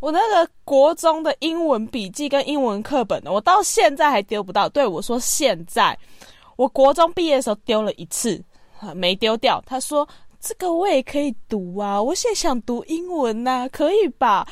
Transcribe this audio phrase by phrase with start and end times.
[0.00, 4.68] 我那个国中的英文笔记跟英文课本呢，我到现在还丢不到。
[4.68, 5.96] 对我说，现在
[6.56, 8.42] 我国中毕业的时候丢了一次，
[8.94, 9.62] 没丢掉。
[9.66, 10.08] 他说
[10.40, 14.48] 这个我也可以读啊，我现在想读英文呐，可以吧？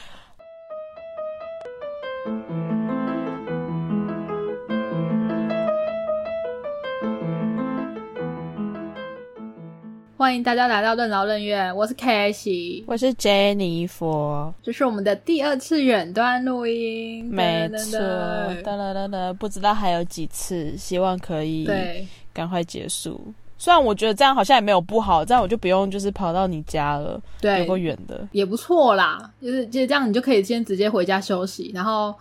[10.19, 17.97] 欢迎大家来到任劳任怨，我是 K C，我是 Jennifer，这是我们的第二次远端录音，没错，
[18.65, 22.05] 哒啦哒啦，不知道还有几次，希望可以对。
[22.33, 23.33] 赶快结束。
[23.59, 28.27] 虽然我觉得这样好像也没有不好，这样我就不用就是跑到你家了，对，有个远的。
[28.33, 32.13] 也不错啦，就是就是这样，你就可以先直接回家休息，然后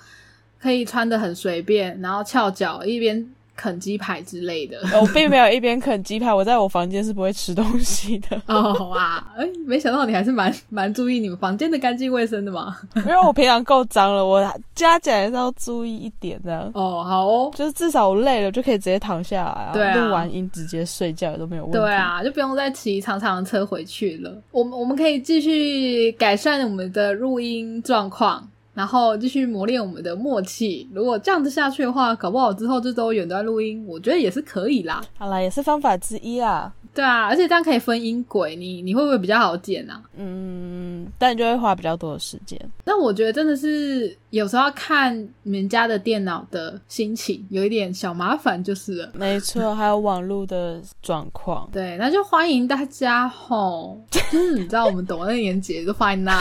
[0.60, 3.28] 可以穿的很随便，然后翘脚一边。
[3.58, 8.42] 啃鸡排之类的，我并没有一边啃鸡排，我在我房间是不会吃东西的。
[8.48, 12.78] 哦哇，哎，没想到你还是蛮蛮注意你们房间的干净卫生的嘛。
[12.96, 14.42] 因为我平常够脏了，我
[14.76, 16.72] 加起来是要注意一点的。
[16.76, 21.78] 哦，好哦，就是至少我累了就可以直接躺下来，对，录完音直接睡觉都没有问题。
[21.80, 24.32] 对啊，就不用再骑长长的车回去了。
[24.52, 28.48] 我们我们可以继续改善我们的录音状况。
[28.78, 30.88] 然后继续磨练我们的默契。
[30.94, 35.02] 如果这样子下去的话，搞不好之后这周远端录音，我觉得也是可以啦。
[35.18, 36.72] 好啦，也是方法之一啊。
[36.98, 40.02] 对啊，而且这样可以分音轨，你你会不会比较好剪啊？
[40.16, 42.60] 嗯，但就会花比较多的时间。
[42.84, 49.12] 那我觉得真的是有时候要看你们家的电脑的心情，有一点小麻烦就是了。
[49.14, 51.70] 没错，还有网络的状况。
[51.72, 56.40] 对，那就欢迎大家吼，就是你知道我们懂那年节都放在那。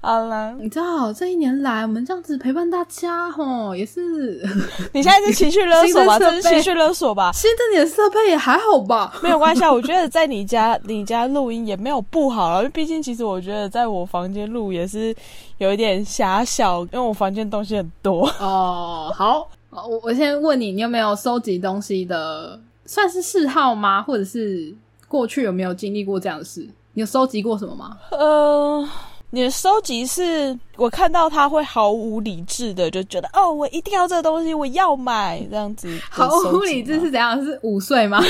[0.00, 4.46] 好了， 你知道这一年来我们这样子陪伴大家吼，也是。
[4.92, 6.16] 你现在是情绪勒索吧？
[6.20, 7.32] 这是情绪勒索吧？
[7.34, 9.07] 现在你的设备也还好吧？
[9.22, 15.14] 没有关系，啊，我觉得在你家你家录音也没有不好了，因为毕竟其实我觉得在我房间录也是
[15.58, 18.26] 有一点狭小，因为我房间东西很多。
[18.40, 24.02] 哦，好，我我先问你，你有没有收集东西的算是嗜好吗？
[24.02, 24.74] 或者是
[25.06, 26.68] 过去有没有经历过这样的事？
[26.94, 27.96] 你有收集过什么吗？
[28.10, 28.88] 呃。
[29.30, 35.86] 你的收集是我看到他会毫无理智的就觉得哦，我一定要这个东西，我要买这样子。
[36.08, 37.38] 毫无理智是怎样？
[37.44, 38.22] 是五岁吗？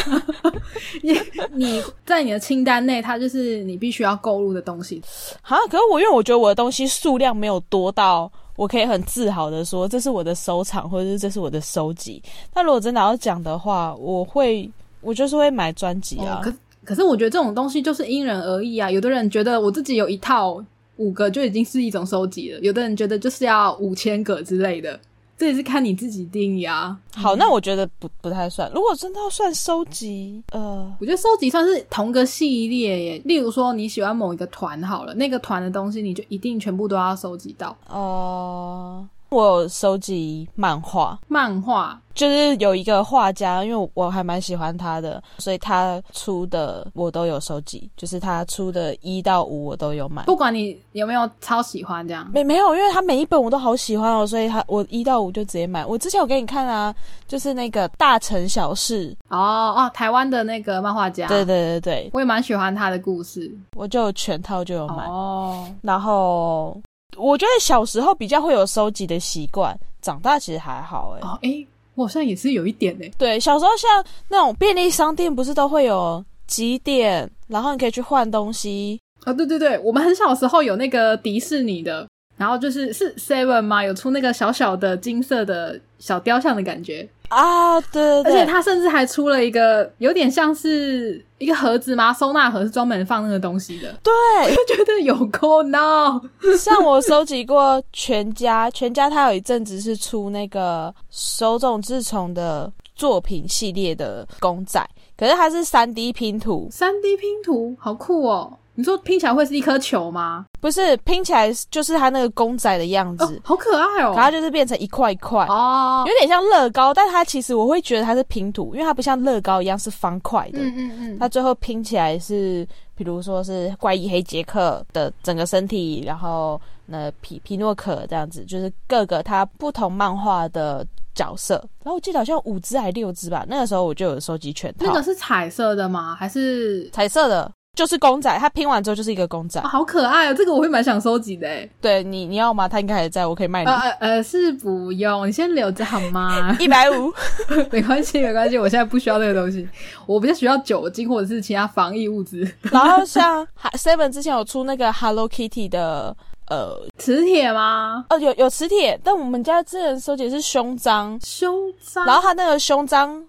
[1.02, 1.16] 你
[1.52, 5.00] 你在你的清单内，它就是你必须要购入的东西。
[5.40, 12.20] 好，可是我因为我觉得我的东西数量没有多到我可以很自豪的说这是我的收藏，或者是这是我的收集。
[12.52, 14.68] 但如果真的要讲的话，我会
[15.00, 16.40] 我就是会买专辑啊。
[16.42, 16.52] 可
[16.84, 18.90] 可是我觉得这种东西就是因人而异啊。
[18.90, 20.60] 有的人觉得我自己有一套。
[20.98, 25.00] 五个就已经是一种收集了，有的人觉得就是要五千个之类的，
[25.36, 26.98] 这也是看你自己定义啊。
[27.14, 28.70] 好，那我觉得不不太算。
[28.74, 33.22] 如果真的要算收集，呃，我觉得收集算是同个系列耶。
[33.24, 37.76] 例如说你喜欢某一个团，好了，那个团的东西你就一定全部都要收集到。
[37.88, 39.06] 哦。
[39.30, 42.00] 我有收集漫画，漫画。
[42.14, 50.24] 就是有一个画家，因为我还蛮喜欢他的，所以他出的我都有收集，就是他出的一到五我都有买。
[50.24, 55.86] 不管你有没有超喜欢这样，没没有，因为他每一本我都好喜欢哦，所以他我一到五就直接买。
[55.86, 56.92] 我之前有给你看啊，
[57.28, 59.16] 就是那个大城小事。
[59.28, 59.38] 哦
[59.76, 65.04] 哦，台湾的那个漫画家，对对对对，我也蛮喜欢他的故事，我就全套就有买。
[65.04, 66.76] 哦，然后。
[67.16, 71.20] 我觉得小时候比较会有收集的习惯，长大其实还好哎。
[71.26, 73.10] 哦，哎，我好像也是有一点哎。
[73.18, 79.00] 对，小时候像那种便利商店，不是都会有几点，然后你可以去换东西。
[79.24, 83.82] 哦，对对对，我们很小时候有那个迪士尼的，然后就是是 Seven 吗？
[83.82, 87.08] 有出那个小小的金色的小雕像的感觉。
[87.28, 92.12] 啊，对，而且他甚至还出了一个有点像是一个盒子吗？
[92.12, 93.94] 收纳盒是专门放那个东西的。
[94.02, 94.12] 对，
[94.54, 96.20] 就觉得有够闹。
[96.58, 104.82] 像我收集过全家， 全家他有一阵子是出那个手冢治虫的作品系列的公仔，
[105.16, 108.52] 可是它是三 D 拼图，三 D 拼图好酷哦。
[108.78, 110.46] 你说拼起来会是一颗球吗？
[110.60, 114.12] 不是，拼起来就是它那个公仔的样子，好可爱哦。
[114.14, 120.60] 它就是变成一块一块哦，有点像乐高，但它其实我会觉得它是拼图，因为它不像乐高一样是方块的。
[120.60, 121.18] 嗯嗯嗯。
[121.18, 122.64] 它最后拼起来是，
[122.94, 130.86] 比如说是怪异黑杰克的整个身体，然后那皮皮诺可这样子，就是各个它不同漫画的
[131.16, 131.54] 角色。
[131.82, 134.86] 然后我记得好像五只还六只吧，那个时候我就有收集全套。
[134.86, 136.14] 那个是彩色的吗？
[136.14, 137.50] 还是彩色的？
[137.78, 140.34] 就是公仔，它拼完之后就是一个公仔，好可爱哦！
[140.34, 141.48] 这个我会蛮想收集的。
[141.80, 142.66] 对你，你要吗？
[142.66, 143.70] 它应该还在，我可以卖你。
[143.70, 146.54] 呃呃，是不用，你先留着好吗？
[146.58, 147.14] 一百五，
[147.70, 149.68] 没关系，没关系，我现在不需要那个东西，
[150.06, 152.44] 我比较需要酒精或者是其他防疫物资。
[152.62, 156.16] 然后像 Seven 之前有出那个 Hello Kitty 的
[156.48, 158.04] 呃磁铁吗？
[158.10, 163.24] 哦，有有磁铁，但我们家之前收集是胸章，胸章，然后它那个胸章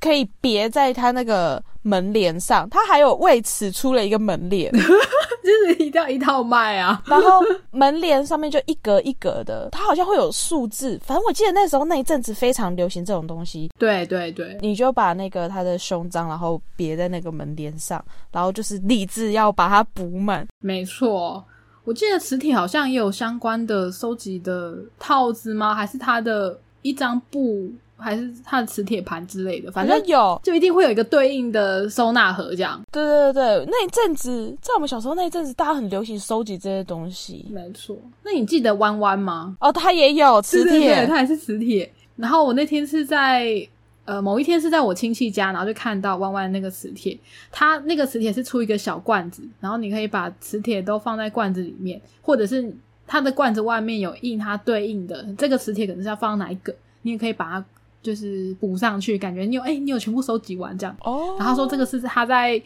[0.00, 7.02] 可以别在它那个门帘上，它还有为此出了一个门帘， 就是一定要一套卖啊。
[7.06, 13.70] 然后门帘上面就一格一格的，它好像会有数字，反正我记得那时候那一阵子非常流行这种东西。
[13.78, 20.46] 对对对，你就把那个它的胸章，然后别在那个门帘上，然后就是立志要把它补满。
[20.60, 21.44] 没错。
[21.82, 25.74] 我记得磁铁好像也有相关的收集的套子吗？
[25.74, 29.70] 还是它的一张布，还是它的磁铁盘之类的？
[29.70, 32.80] 反正有，就一定会有一个对应的收纳盒这样。
[32.90, 37.46] 对对对那一阵子在我们小时候那一阵子，大家很流行收集这些东西。
[37.50, 37.96] 没错。
[38.22, 39.56] 那你记得弯弯吗？
[39.60, 41.92] 哦，它也有磁铁，它也是磁铁。
[42.16, 43.68] 然后我那天是在。
[44.06, 47.16] 呃，某一天是在我亲戚家，然后就看到弯弯那个磁铁，
[47.52, 52.74] 它那个磁铁是出一个小罐子，然后你可以把磁铁都放在罐子里面，或者是
[53.06, 57.64] 它的罐子外面有印它对应的这个磁铁，可能是要放哪一个，你也可以把它
[58.02, 60.96] 就是补上去，感觉你有哎，你有全部收集完这样。
[61.02, 61.36] 哦。
[61.38, 62.60] 然后说这个是他在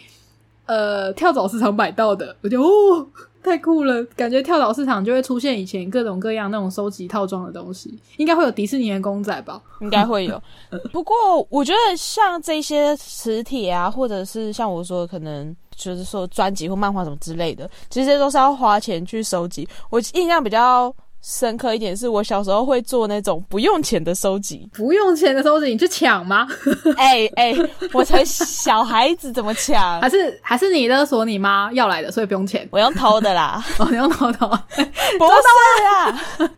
[0.67, 3.07] 呃跳蚤市场买到的，我就哦。
[3.45, 9.61] 太酷了，感觉跳蚤市场就会出现以前各种各样那种收集套装的东西，应该会有迪士尼的公仔吧？
[9.83, 10.43] 应该会有。
[10.91, 11.15] 不过
[11.51, 19.69] 我觉得像这些磁铁啊，或者是像我说可能就是说专辑或漫画什么之类的，其实都是要花钱去收集。
[19.91, 20.91] 我印象比较。
[21.27, 26.47] 深刻一点是我小时候会做那种不用钱的收集，不用钱的收集，你去抢吗？
[26.99, 27.55] 哎哎，
[27.95, 30.03] 我才小孩子怎么抢？
[30.03, 32.69] 还是还是你勒索你妈要来的，所以不用钱？
[32.71, 36.49] 我用偷的啦， 我用偷偷， 不是啊？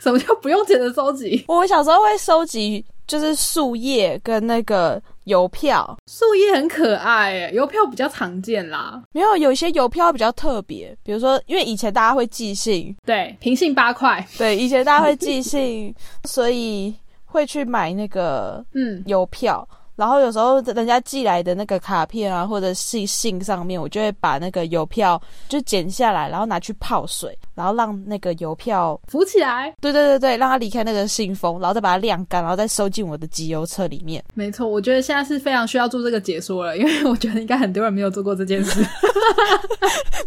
[0.00, 1.44] 什么叫不用钱的收集？
[1.46, 2.84] 我小时候会收集。
[3.08, 9.02] 就是树叶跟那个邮票，树叶很可爱，邮票比较常见啦。
[9.12, 15.94] 没有，有些邮票比较特别，比如说，因为以前大家会寄信，对，平信八块，对，以前大家会寄信，
[16.24, 16.94] 所以
[17.26, 19.66] 会去买那个嗯邮票。
[19.98, 29.74] 然后有时候人家寄来的那个卡片啊，或者是信上面，我就会把那个邮票就剪下来，然后拿去泡水，然后让那个邮票浮起来。
[29.80, 34.22] 对对对对，让它离开那个信封，然后再把它晾干，然后再收进我的集邮册里面。
[34.34, 38.80] 没错，我觉得现在是非常需要做这个解说了，因为我觉得应该很多人没有做过这件事。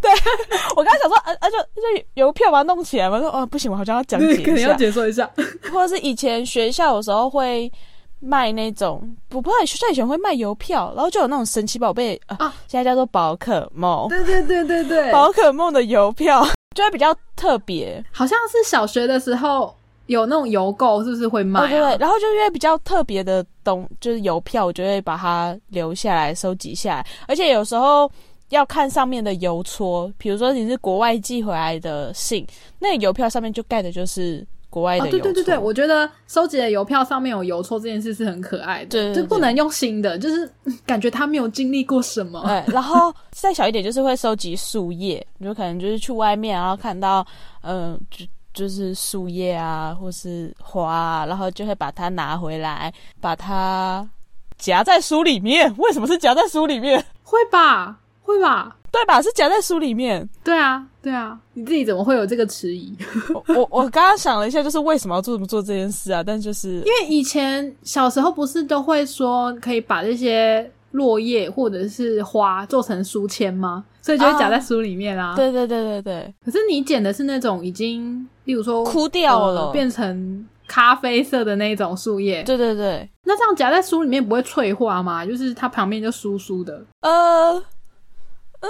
[0.02, 0.12] 对
[0.76, 5.30] 我刚才想说，呃，就就邮票把它弄起来嘛，说哦不行，我好像要讲解一下， 要解说一下，
[5.72, 7.72] 或者是以前学校有时候会。
[8.22, 14.08] 卖那种，不怕学校以前会卖邮票，然后就有那种神奇宝贝啊，现在叫做宝可梦。
[14.08, 19.76] 对对对对对，宝可梦的邮票就会比较特别，好像是小学的时候
[20.06, 21.68] 有那种邮购，是不是会卖？
[21.68, 28.10] 对对，然后就因为比较特别的东，就是邮票，我就会把它留下来收集下来，而且有时候
[28.50, 32.46] 要看上面的邮戳，比如说你是国外寄回来的信，
[32.78, 34.46] 那邮票上面就盖的就是。
[34.72, 40.50] 国外的对对对对，我觉得收集的邮票上面有邮戳这件事是很可爱的，就不能用新的，就是
[40.86, 42.42] 感觉他没有经历过什么。
[42.46, 47.24] 对，然后再小一点就是会收集树叶，就可能就是去外面，然后看到
[47.64, 54.10] 嗯，就就是树叶啊，或是花，啊，然后就会把它拿回来，把它
[54.58, 55.70] 夹在书里面。
[55.78, 57.04] 为什么是夹在书里面？
[57.24, 58.78] 会吧，会吧。
[58.92, 59.22] 对吧？
[59.22, 60.28] 是夹在书里面。
[60.44, 62.94] 对啊，对啊，你自己怎么会有这个迟疑？
[63.48, 66.22] 我我刚刚想了一下，就是为什么要做做这件事啊？
[66.22, 73.86] 但就是因为以前小时候不是都会说可以把这些落叶或者是花做成书签吗？
[74.02, 75.36] 所以就会夹在书里面啊。
[75.36, 76.34] 对对对对对。
[76.44, 82.44] 可是你剪的是那种已经，例如说枯掉了，变成咖啡色的那种树叶。
[82.44, 83.10] 对对对。
[83.24, 85.26] 那这样夹在书里面不会脆化吗？
[85.26, 86.84] 就是它旁边就酥酥的。
[87.02, 87.64] 呃。
[88.64, 88.70] 嗯，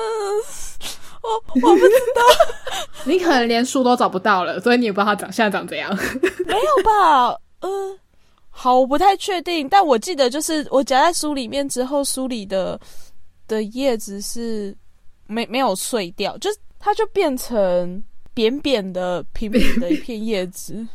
[1.21, 2.21] 我我不知道，
[3.05, 5.93] 你可能连书都找不到了，所以你也不知道它长现在长怎样。
[6.47, 7.37] 没有吧？
[7.61, 7.99] 嗯，
[8.49, 12.79] 好，我不太确定，但我记得就是我夹在书里面之后，书里的
[13.47, 14.75] 的叶子是
[15.27, 18.01] 没没有碎掉，就是它就变成
[18.33, 20.87] 扁扁的、平平的一片叶子。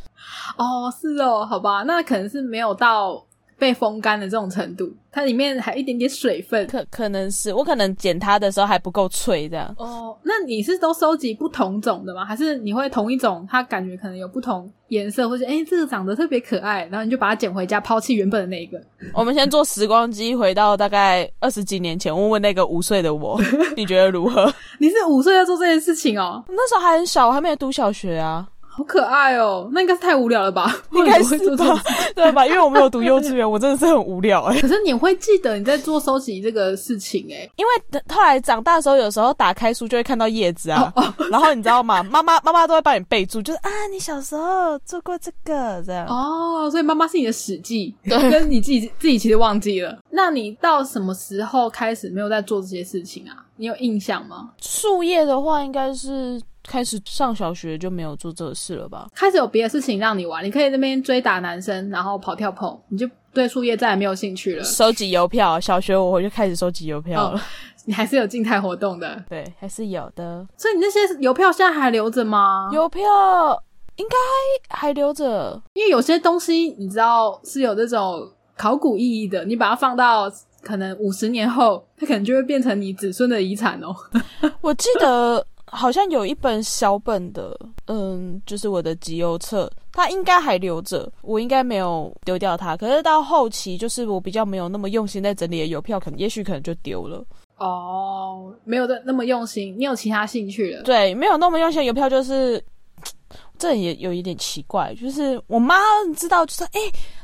[0.57, 3.23] 哦，是哦，好吧，那可能是没有到。
[3.57, 9.73] 被风干的这种程度，它里面还一点点水分，可可能是我可能剪它的时候还不够脆，这样。
[9.77, 12.23] 哦，那你是都收集不同种的吗？
[12.23, 18.79] 还是你会同一种，它感觉可能有不同颜色，或者哎这个长得特别可爱，然后你就把它捡回家，抛弃原本的那一个？
[19.13, 23.41] 我们先坐时光机回到大概二十几年前，问问那个五岁的我，
[23.75, 24.53] 你觉得如何？
[24.79, 26.43] 你是五岁在做这件事情哦？
[26.49, 28.47] 那时候还很小，我还没有读小学啊。
[28.77, 29.67] 好可爱哦！
[29.71, 30.71] 那应该是太无聊了吧？
[30.91, 31.83] 应该 是吧？
[32.13, 32.45] 对吧？
[32.45, 34.61] 因为我没有读幼稚园，我真的是很无聊哎。
[34.61, 40.93] 可是你会记得你在做收集这个事情哎，因为后来长大的时候，有时候打开书就会看到叶子啊，
[41.31, 42.03] 然后你知道吗？
[42.03, 49.97] 妈妈妈妈都会帮你备注，就是啊，你小时候做过这个这样哦，所以妈妈是你的史记，跟你自己自己其实忘记了。
[50.11, 53.43] 那你到什么时候开始没有在做这些事情啊？
[53.57, 54.51] 你有印象吗？
[54.61, 56.41] 树叶的话，应该是。
[56.69, 59.07] 开始上小学就没有做这个事了吧？
[59.15, 64.63] 开始有别的事情让你玩，你可以那边追打男生，然后跑跳碰，你就对树叶再也没有兴趣了。
[64.65, 67.41] 收集邮票，小学我就开始收集邮票了。
[67.87, 70.45] 你还是有静态活动的，对，还是有的。
[70.57, 72.69] 所以你那些邮票现在还留着吗？
[72.73, 73.01] 邮票
[73.95, 80.29] 应该还留着，因为有些东西你知道是有这种考古意义的，你把它放到
[80.67, 83.95] 可能五十年后，它可能就会变成你子孙的遗产哦。
[84.61, 85.45] 我记得。
[85.69, 87.53] 好像有一本小本的，
[87.87, 92.77] 嗯，就是我的集邮册，它应该还留着，我应该没有丢掉它。
[92.77, 97.21] 可是到后期，就是我比较没有那么用心在整理的邮票，可能也许可能就丢了。
[97.57, 100.83] 哦，没有的那么用心，你有其他兴趣了？
[100.83, 102.63] 对，没有那么用心，邮票就是，
[103.59, 105.75] 这也有一点奇怪，就是我妈
[106.15, 106.79] 知道，就说，哎。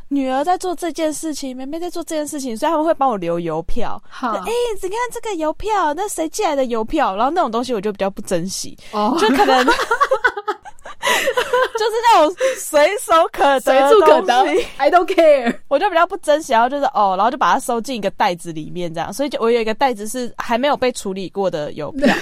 [0.09, 3.99] 女儿在做这件事情，妹妹在做这件事情，所以他们会帮我留邮票。
[4.07, 4.51] 好，哎，
[4.83, 7.15] 你看这个邮票，那谁寄来的邮票？
[7.15, 9.65] 然后那种东西我就比较不珍惜，就可能
[11.73, 14.33] 就是那种随手可得、随处可得
[14.77, 16.53] ，I don't care，我就比较不珍惜。
[16.53, 19.11] 然后就是哦，然后就把它收进一个袋子里面，这样。
[19.11, 22.15] 所以就我有一个袋子是还没有被处理过的邮票，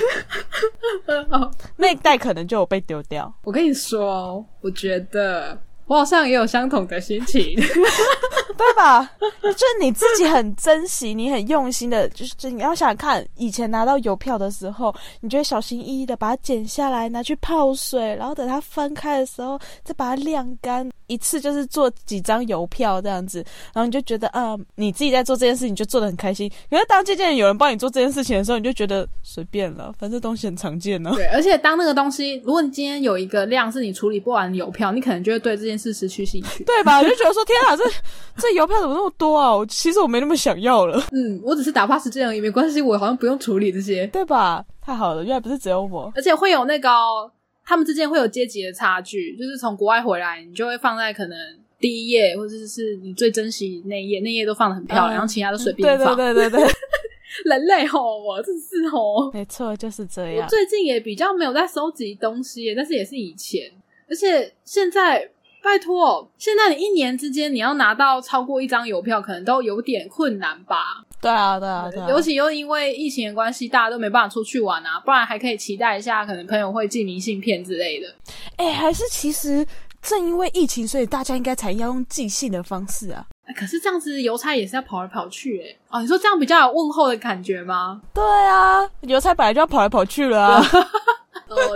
[1.77, 3.31] 那袋可能就有被丢掉。
[3.43, 5.57] 我跟你说，我觉得。
[5.87, 7.55] 我好像也有相同的心情，
[8.57, 9.03] 对吧？
[9.41, 20.89] 就是你自己很珍惜，你很用心的，就是你要想看以前拿到邮票的时候，你就会小心翼翼的把它剪下来，拿去泡水，然后等它翻开的时候再把它晾干。
[21.07, 26.49] 一次就是做几张邮票这样子，然后你就觉得啊，你自己在做这件事情就做的很开心。
[26.69, 31.11] 可是当渐渐有人帮你做这件事情的时候，你就觉得随便了，反正东西很常见呢。
[31.13, 36.99] 对，而且当那个东西，如果你今天有一个量是你处理不完邮票，你可能就会对这件事失去兴趣，对吧？
[36.99, 37.83] 我就觉得说天啊，这
[38.37, 39.55] 这邮票怎么那么多啊？
[39.55, 41.03] 我其实我没那么想要了。
[41.11, 44.63] 嗯，我只是打发时间而已，没关系，我好像不用处理这些，对吧？
[44.81, 46.89] 太好了，原来不是只有我，而且会有那个。
[47.63, 51.37] 他们之间会有阶级的差距，就是从国外回来，你就会放在可能
[51.79, 56.15] 第一页，或者是你最珍惜那一页，那页都放的很漂亮，然后其他都随便放。
[56.17, 56.71] 对对对对对，
[57.45, 60.43] 人类吼，我真是吼，没错，就是这样。
[60.43, 63.71] 我最近也比较没有在收集东西，但是也是以前，
[64.09, 65.29] 而且现在。
[65.63, 71.03] 拜托，现在你一年之间你要拿到超过一张邮票，可能都有点困难吧？
[71.21, 72.01] 对啊，对啊，对。
[72.09, 78.07] 尤其又因为疫情的关系，大家都没办法出去玩啊，不然还可以期待一下，可能朋友会寄明信片之类的。
[78.57, 79.65] 哎，还是其实
[80.01, 83.25] 正因为疫情，所以大家应该才要用寄信的方式啊。
[83.55, 88.01] 可是这样子邮差也是要跑来跑去，哎，哦，你说这样比较有问候的感觉吗？
[88.13, 90.63] 对啊，邮差本来就要跑来跑去了啊。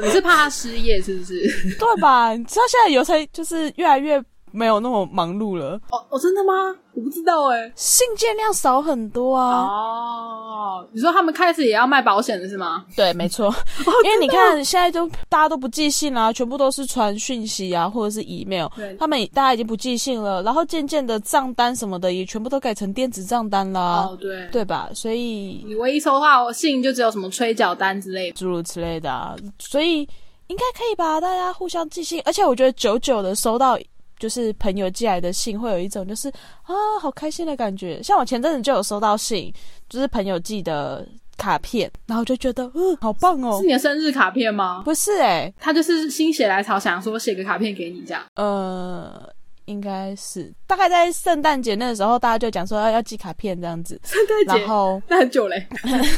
[0.01, 1.43] 你是怕他失业是不是？
[1.79, 2.33] 对吧？
[2.35, 4.21] 你知道现在邮差就是越来越
[4.55, 5.79] 没有那么忙碌了。
[5.91, 6.53] 哦哦，真的吗？
[6.93, 9.65] 我不知道哎，信件量少很多啊。
[9.67, 12.85] 哦，你说他们开始也要卖保险了是吗？
[12.95, 13.53] 对，没错。
[14.05, 18.67] 因为你看现在都大家都不寄信啦，全部都是传讯息啊，或者是 email。
[18.77, 24.07] 对，他们大家已经不寄信了，然后渐渐的账单什么的也全部都改成电子账单啦。
[24.09, 24.89] 哦，对，对吧？
[24.93, 29.35] 所以你唯一收到信就只有什么催缴单之类，诸如此类的啊。
[29.59, 29.99] 所以
[30.47, 31.19] 应该可以吧？
[31.19, 33.77] 大家互相寄信，而且我觉得久久的收到。
[34.17, 36.29] 就是朋友寄来的信，会有一种就是
[36.63, 38.01] 啊，好开心的感觉。
[38.01, 39.53] 像我前阵子就有收到信，
[39.89, 41.05] 就是朋友寄的
[41.37, 43.57] 卡片，然后就觉得嗯，好棒哦。
[43.59, 44.81] 是你的生日卡片吗？
[44.85, 48.23] 不是哎，他就是心血来潮，想说写个卡片给你这样。
[48.35, 49.29] 呃，
[49.65, 53.99] 应该是大概在圣诞节那个时候，大家就讲说要要寄卡片这样子。
[54.05, 55.67] 圣诞节，然后那很久嘞，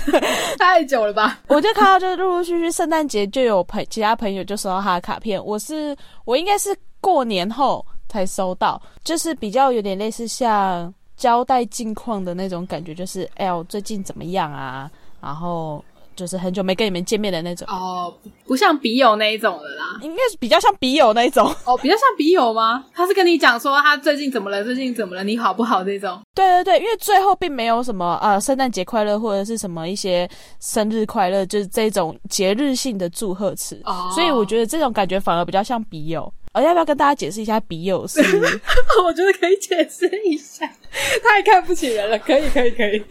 [0.59, 1.39] 太久了吧？
[1.47, 5.43] 我就看到，就陆陆续续圣诞节就有朋其他朋友就收到他的卡片。
[5.43, 6.75] 我是我应该是。
[7.01, 14.89] 过年后才收到，就是比较有点类似像交代近况的那种感觉，就是哎，我最近怎么样啊？
[15.21, 15.83] 然后。
[16.17, 18.13] 就是很久没跟你们见面的那种哦，
[18.45, 22.83] 不像笔友那一种的啦，应该是比较像笔友那一种 哦，比较像笔友吗？
[22.93, 26.19] 他是跟你讲说他最近怎么了，最近怎么了，你好不好这种？
[26.33, 30.27] 对对对，因为最后并没有什么呃圣诞节快乐或者是什么一些
[30.59, 33.79] 生日快乐，就是这种节日性的祝贺词，
[34.15, 36.33] 所以我觉得这种感觉反而比较像笔友。
[36.53, 38.19] 呃，要不要跟大家解释一下笔友是？
[39.05, 40.65] 我觉得可以解释一下，
[41.21, 43.03] 太看不起人了，可以可以可以。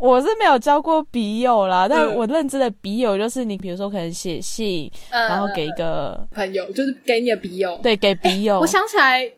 [0.00, 8.58] 我是没有交过笔友啦，但我认知的笔友就是你，比如说可能写信，然后给一个朋友，就是给你的笔友，对，给笔友。
[8.58, 9.30] 我想起来。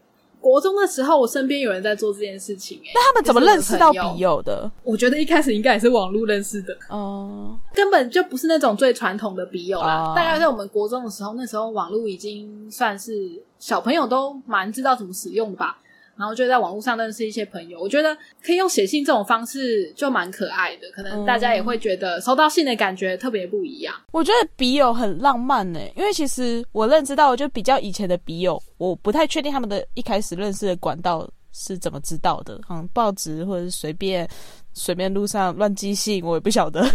[0.42, 4.68] 国中的时候，我身边有人在做这件事情，哎，那他们怎么认识到笔友的？
[4.82, 10.12] 我觉得一开始应该也是网络认识的，哦，根本就不是那种最传统的笔友啦。
[10.16, 15.78] 大概在我们国中的时候，那时候网络已经算是小朋友都蛮知道怎么使用的吧。
[16.14, 23.94] 然后就在网络上认识一些朋友，我觉得可以用写信这种方式就蛮可爱的，可能大家也会觉得收到信的感觉特别不一样。
[24.12, 34.28] 我觉得笔友很浪漫呢，因为其实我认知到，就比较以前的笔友，我不太确定他们的一开始认识的管道是怎么知道的，嗯，报纸或者是随便
[34.74, 36.86] 随便路上乱寄信，我也不晓得。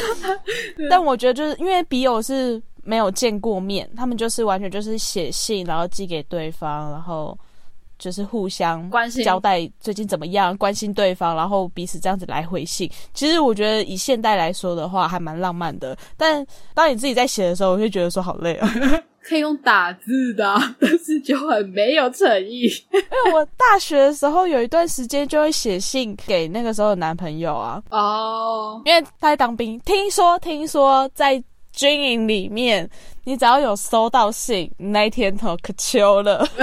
[0.90, 7.36] 但我觉得就是因为笔友是没有见过面，他们就是完全就是写信，然后寄给对方，然后。
[8.04, 12.90] 就是互相关心、交代最近怎么样，关心对方，然后彼此这样子来回信。
[13.14, 15.96] 其实我觉得以现代来说的话，还蛮浪漫的。
[16.18, 18.70] 但当你自己在写的时候，我会觉得说好累啊。
[19.26, 22.64] 可以用打字的， 但是就很没有诚意。
[22.92, 27.82] 因为我大学的时候有一段时间就会写信给那个时候的男朋友啊。
[27.88, 31.42] 哦，因为他在当兵，听说听说在
[31.74, 32.88] 军营里面，
[33.24, 36.46] 你只要有收到信，那一天头可秋了。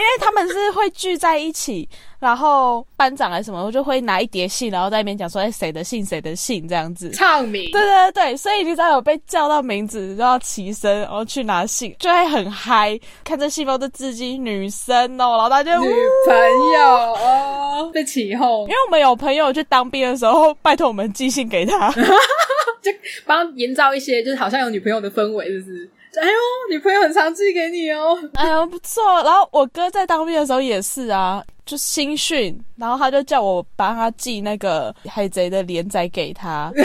[0.00, 1.86] 因为他们是会聚在一起，
[2.18, 7.70] 然后班长还是什么，我就会拿一叠信，然后在那边讲说，哎，谁的信，谁的信，这样子唱名。
[7.70, 12.98] 对对对，所以你只要有被叫到名字，就要起身，然后去拿信，就会很嗨。
[13.22, 15.86] 看这信封的字迹，女生哦，然后大家女
[16.26, 16.36] 朋
[16.72, 18.62] 友哦，被起哄。
[18.62, 21.92] 因为我们有朋友去当兵的时候，拜托我们寄信给他，
[22.82, 22.90] 就
[23.24, 25.90] 帮营造一些就是好像有女朋友的氛围，是不是？
[26.20, 26.32] 哎呦，
[26.68, 28.18] 女朋友很常寄给你哦。
[28.34, 29.22] 哎呦，不错。
[29.22, 36.70] 然后我哥在当兵的时候也是啊，就新训，然后他就叫我帮他寄那个海贼的连载给他。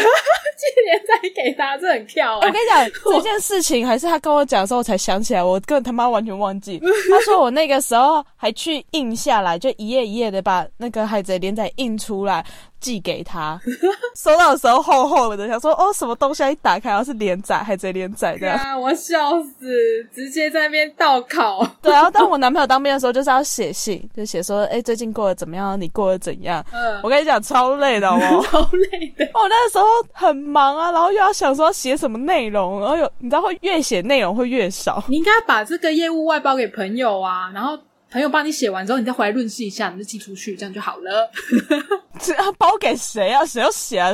[0.57, 2.37] 寄连载给他，这很跳。
[2.37, 6.79] 我跟你讲 这件事情，还是他跟我讲的时候我才想起来，我根本他妈完全忘记。
[7.11, 12.43] 他说我那个时候还去印下来，就一页一页的把那个海贼连载印出来。
[12.79, 13.59] 寄给他，
[14.15, 16.43] 收到的时候厚厚的，想说哦，什么东西？
[16.51, 18.51] 一打开，然后是连载，还贼连载的。
[18.51, 21.67] 啊，我笑死，直接在那边倒考。
[21.81, 25.79] 对啊，当我男朋友当兵的时候，就是要写信，就写说，哎，最近过得怎么样？
[25.79, 26.63] 你过得怎样？
[26.71, 28.17] 嗯，我跟你讲，超累的哦，
[28.49, 28.59] 超
[28.91, 29.29] 累的。
[29.33, 35.03] 我那个时候很忙啊，然后又要想说写什么内容，然后有你知道会越写内容会越少。
[35.07, 37.77] 你应该把这个业务外包给朋友啊，然后。
[38.09, 41.29] 朋友帮你写完之后，你再回来论述一下，你就寄出去，这样就好了。
[42.19, 43.45] 这要包给谁啊？
[43.45, 44.11] 谁要写啊？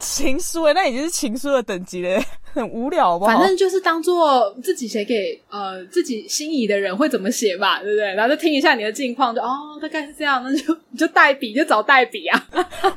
[0.00, 2.20] 情书哎，那已经是情书的等级了，
[2.52, 3.26] 很无聊吧？
[3.28, 8.12] 反正就是当做自己写给呃自己心仪的人会怎么写吧，对不对？
[8.14, 12.46] 然后就听一下你的近况，就哦，大概是这样，那就你 就代笔，就找代笔啊，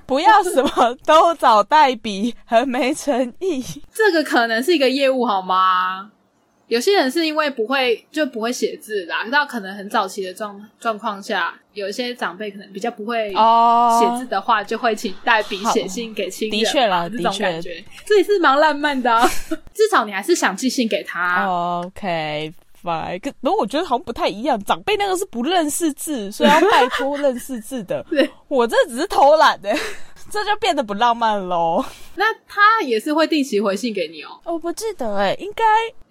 [0.06, 3.64] 不要什么都找代笔，很没诚意。
[3.94, 6.12] 这个可能是一个业务，好吗？
[6.72, 16.58] 有些人是因为不会就不会写字啦，到可能很早期的状状况下，有一些长辈可能比较不会写字的话，就会请代笔写信给亲人。
[16.58, 19.14] 的确啦，这种感觉，这也是蛮浪漫的。
[19.14, 19.30] 啊
[19.76, 21.46] 至少你还是想寄信给他。
[21.82, 23.20] OK，fine。
[23.20, 28.06] 可不过我觉得好像不太一样，长辈那个是不认识字，所以要拜托认识字的。
[28.48, 29.70] 我这只是偷懒的。
[30.32, 31.84] 这就变得不浪漫喽。
[32.16, 34.30] 那他也是会定期回信给你哦。
[34.46, 35.64] 我不记得哎，应该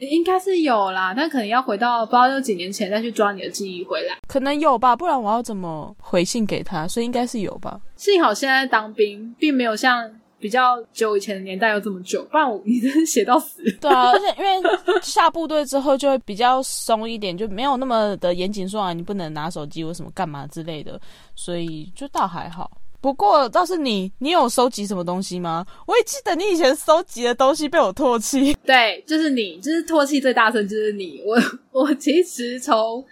[0.07, 4.19] 应该是有啦，但可能要回到不知道有几年前再去抓你的记忆回来。
[4.29, 6.87] 可能有吧，不然我要怎么回信给他？
[6.87, 7.81] 所以应该是有吧。
[7.97, 13.63] 幸好现在当兵，并没有像比较久以前的年代有这么久，不然我你真是写到死。
[13.79, 14.71] 对啊，而且因为
[15.03, 20.99] 下部队之后就会比较松一点，就没有那么的严谨，说啊你不能拿手机或什么干嘛之类的，
[21.35, 22.71] 所以就倒还好。
[23.01, 25.65] 不过倒是你，你有收集什么东西吗？
[25.87, 28.55] 我也记得你以前收集的东西被我唾弃。
[28.65, 31.23] 对，就是你，就是唾弃最大声就是你。
[31.25, 31.37] 我
[31.73, 33.03] 我其实从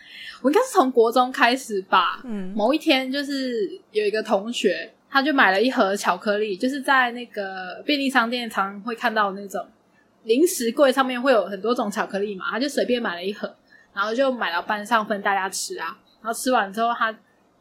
[0.42, 2.20] 我应该是从国中开始吧。
[2.24, 9.66] 嗯，某一天就是有一个同学，他就买了一盒巧克力，就是在那个便利商店常会看到那种
[10.24, 13.56] 零食柜上面会有很多种巧克力嘛，他就随便买了一盒，
[13.94, 15.96] 然后就买到班上分大家吃啊。
[16.20, 17.16] 然后吃完之后，他。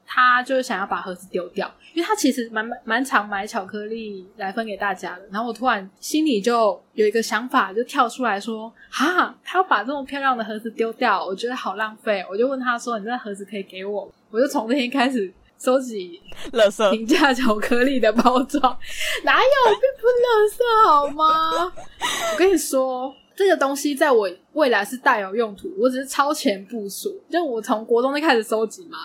[0.10, 5.24] 他就是想要把盒子丢掉，因为他其实蛮蛮常买巧克力来分给大家的。
[5.30, 16.22] 然后我突然心里就有一个想法，就跳出来说：“哈，他要把这么漂亮的盒子丢掉，我觉得好浪费。”我就问他说：“你这盒子可以给我？”我就从那天开始收集
[16.54, 18.78] 垃圾平价巧克力的包装，
[19.24, 21.74] 哪有并不垃圾好吗？
[22.34, 27.22] 我跟你说，这个东西在我未来是大有用途，我只是超前部署。
[27.30, 28.98] 就我从国中就开始收集嘛。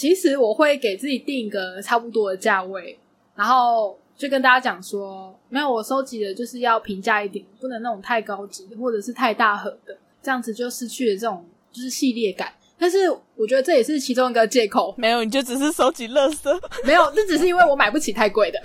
[0.00, 2.98] 其实我会给自己定一个差不多的价位，
[3.36, 12.50] 然后就跟大家讲说，没有我收集的就是要平价一点，不能那种太高级或者是太大盒的，这样子就失去了这种就是系列感。
[12.78, 14.94] 但是我觉得这也是其中一个借口。
[14.96, 16.58] 没有，你就只是收集乐色。
[16.82, 18.58] 没有，这只是因为我买不起太贵的。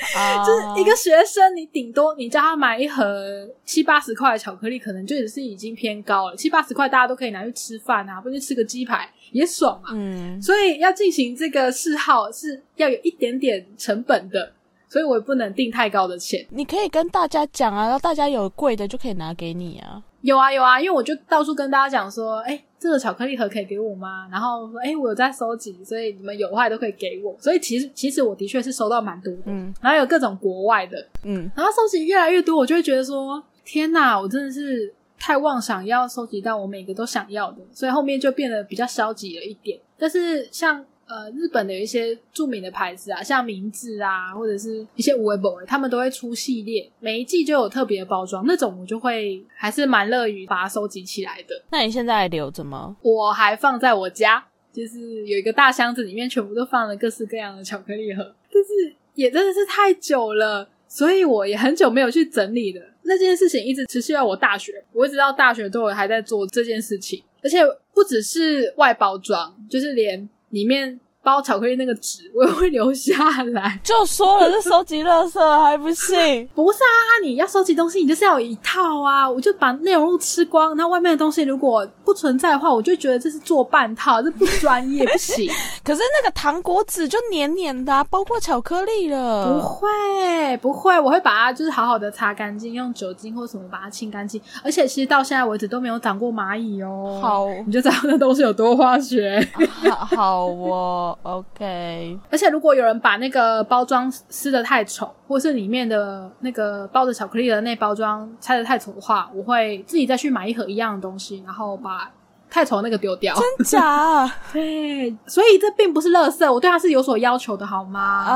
[0.46, 6.36] 就是一个学生，你顶多你叫他买一盒七八十块的巧克力，可能就只是已经偏高了。
[6.36, 9.90] 七八十块大家都可以拿去吃饭啊，或者吃个鸡排也爽嘛。
[9.92, 10.40] 嗯。
[10.40, 14.52] 所以要进行这个嗜好是要有一点点成本的，
[14.90, 16.46] 所以我也不能定太高的钱。
[16.50, 20.02] 你可以跟大家讲啊，然后大家有贵的就可以拿给你啊。
[20.20, 22.62] 有啊有啊，因为我就到处跟大家讲说，哎。
[22.80, 24.26] 这个巧克力盒可以给我吗？
[24.32, 27.36] 然后说，哎，我有在收集，所以你们有的话都可以给我。
[27.38, 39.78] 所以其实其实我的确是收到蛮多的，嗯，然后有各种国外的，嗯，然后收集越来越多，我就会觉得说，天哪，我真的是太妄想要收集到我每个都想要的，所以后面就变得比较消极了一点。
[39.98, 40.82] 但是像。
[41.10, 51.62] 呃，日本的一些著名的牌子啊，像明治啊，或者是一些无为 boy，他们都会出系列，每一季就有特别的包装，那种我就会还是蛮乐于把它收集起来的。
[51.72, 52.96] 那你现在留着吗？
[53.02, 62.84] 我还放在我家，就是有一个大箱子，里面全部都放了各式各样的巧克力盒，但是也真的是太久了，所以我也很久没有去整理了。
[63.02, 67.58] 那件事情一直持续到我大学，我一直到大学都有还在做这件事情，而且
[67.92, 70.28] 不只是外包装，就是连。
[70.50, 73.12] 里面包巧克力那个纸我也会留下
[73.52, 76.48] 来， 就说了是收集垃圾还不信？
[76.54, 79.28] 不是啊，你要收集东西，你就是要有一套啊！
[79.28, 85.50] 我就把内容物吃光，那外面的东西如果不存在的话，我就觉得这是做半套，这不专业，不行。
[85.84, 89.52] 可是那个糖果纸就黏黏的，包括巧克力了。
[89.52, 94.40] 不会，不会，我会把它就是好好的擦干净，用酒精或什么把它清干净。
[94.64, 97.20] 而且其实到现在为止都没有长过蚂蚁哦。
[97.22, 99.46] 好，你就知道那东西有多化学。
[99.86, 101.09] 好，好哦。
[101.22, 112.10] OK，而且如果有人把那个包装撕的太丑，或是里面的那个包着巧克力的那包装拆的太丑的话，我会自己再去买一盒一样的东西，然后把
[112.48, 113.34] 太丑那个丢掉。
[113.58, 114.30] 真假？
[114.52, 118.26] 对，所以这并不是垃圾，我对它是有所要求的，好吗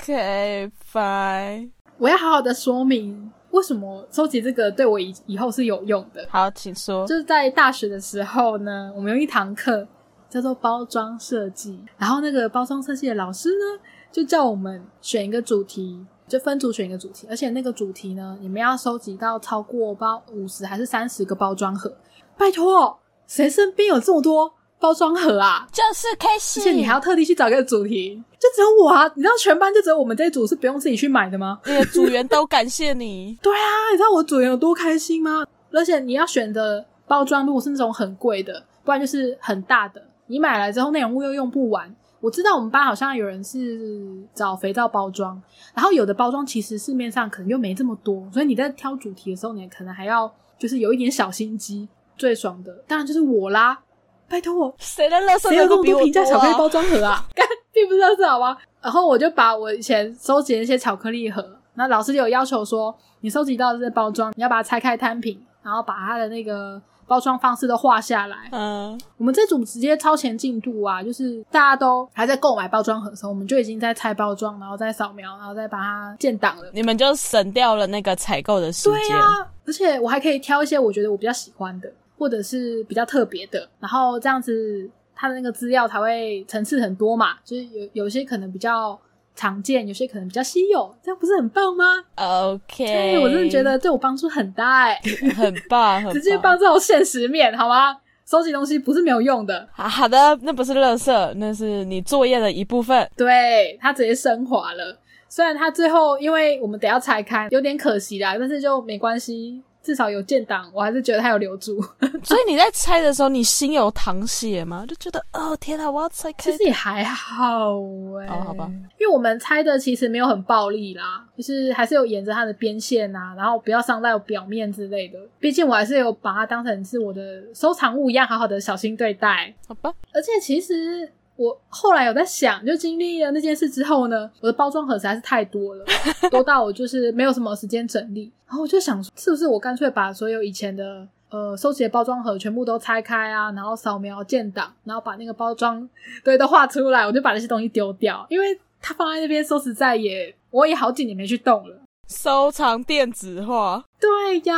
[0.00, 6.26] ？OK，Fine，我要好好的说明为什么收集这个对我以以后是有用的。
[6.30, 7.06] 好，请说。
[7.06, 9.86] 就是在大学的时候呢，我们有一堂课。
[10.28, 21.92] 叫做包装设计，然后那个包装设计的老师呢，就叫我们选一个主题，就分组选一个主题，而且那个主题呢，你们要收集到超过包五十还是三十个包装盒。
[22.36, 25.66] 拜托，谁身边有这么多包装盒啊？
[25.72, 29.10] 就是开心，而且你还要特地去找个主题，就只有我啊！
[29.14, 31.58] 你知道全班就只有我们这一组是不用自己去买的吗？
[31.64, 33.38] 你的组员都感谢你。
[33.40, 35.46] 对啊，你知道我组员有多开心吗？
[35.72, 40.02] 而且你要选的包装，如果是那种很贵的，不然就是很大的。
[40.26, 41.94] 你买来之后，内容物又用不完。
[42.20, 45.40] 我知道我们班好像有人是找肥皂包装，
[45.74, 51.88] 然后有的包装其实市面上可能又没这么多，所以你在挑主题的时候，你可能还要就是有一点小心机。
[52.16, 53.78] 最爽的当然就是我啦，
[54.26, 57.22] 拜托我， 谁的乐色谁有这么多评价巧克力包装盒啊？
[57.36, 58.56] 干并不是乐色好吗？
[58.80, 66.80] 然后我就把我以前收集的一些巧克力盒，那老师就有要求说，你收集到这些包装，你要把它拆开摊平，然后把它的那个。
[67.06, 68.48] 包装方式都画下来。
[68.52, 76.70] 嗯，我们这组直接超前进度啊，就是大家都还在购买包装盒的时候，我们就已经在拆包装，然后再扫描，然后再把它建档了。
[76.72, 79.00] 你们就省掉了那个采购的时间。
[79.08, 79.26] 对啊，
[79.66, 87.36] 而且我还可以挑一些我觉得我比较喜欢的，或者是比较特别的，然后这样子它的那个资料才会层次很多嘛。
[87.44, 88.98] 就是有有些可能比较。
[89.36, 91.84] 常见有些可能比较稀有，这样不是很棒吗
[92.16, 94.98] ？OK，我真的觉得对我帮助很大哎，
[95.36, 97.98] 很棒，直接帮助现实面好吗？
[98.28, 99.68] 收集东西不是没有用的。
[99.72, 103.08] 好的，那不是垃圾，那是你作业的一部分。
[103.16, 104.98] 对，它直接升华了。
[105.28, 109.62] 虽然它最后因为我们得要拆开，有点可惜啦，但是就没关系。
[109.86, 111.80] 至少有建档，我还是觉得他有留住。
[112.24, 114.84] 所以你在拆的时候，你心有淌血吗？
[114.84, 116.50] 就觉得哦天啊，我要拆开。
[116.50, 117.74] 其实也还好
[118.18, 118.68] 哎，哦好吧，
[118.98, 125.18] 因为我们拆的其实没有很暴力啦，就是还是有沿着它的边线啊，然后不要伤到表面之类的。
[125.38, 129.54] 毕竟我还是有把它当成是我的收藏物一样，好好的小心对待。
[129.68, 131.08] 好吧，而且其实。
[131.36, 135.84] 我后来有在想，就经历了那件事之后呢，我的包装盒实在是太多了，
[136.30, 138.32] 多到我就是没有什么时间整理。
[138.46, 145.88] 然后我就想，是不是我干脆把所有以前的呃收集的包装盒全部都拆开啊，然后扫描建档，然后把那个包装
[146.24, 151.76] 对都画出来，我就把那些东西丢掉，因为它放在那边，说实在也我也好几年没去动了。
[152.08, 154.54] 收藏电子化，对呀，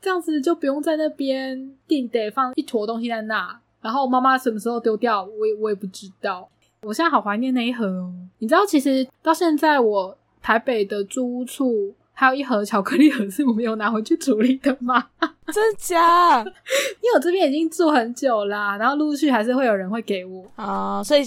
[0.00, 3.60] 这样子就不用在那边定得放一坨东西在那。
[3.80, 6.48] 然后妈妈什么时候丢掉，我也我也不知道。
[6.82, 8.12] 我现在好怀念那一盒哦。
[8.38, 15.06] 你知道，其实到现在我台北的租屋处还有一盒巧克力盒是我没有拿回去处理的吗？
[15.52, 16.38] 真假？
[16.40, 21.22] 因为我这边已经住很久啦，然后陆续还是会有人会给我啊，所以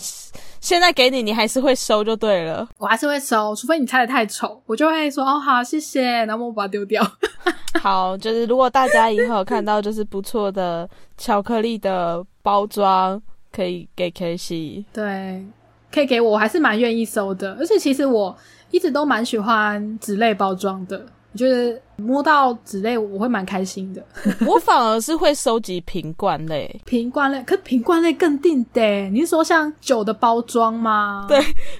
[0.59, 2.67] 现在给你，你还是会收就对了。
[2.77, 7.03] 我还是会收，除非你拆的太丑，我就会说哦好，谢谢，然后我把它丢掉。
[7.81, 13.19] 好，就是如果大家以后看到就是不错的巧克力的包装，
[13.51, 15.43] 可以给 K C，对，
[15.91, 17.55] 可以给我，我还是蛮愿意收的。
[17.55, 18.37] 而且其实我
[18.69, 21.03] 一直都蛮喜欢纸类包装的。
[21.31, 24.03] 我觉得摸到纸类我会蛮开心的，
[24.47, 28.81] 我反而是会收集瓶罐类，瓶罐类，可瓶罐类更定的。
[29.09, 31.25] 你是说像酒的包装吗？
[31.27, 31.39] 对，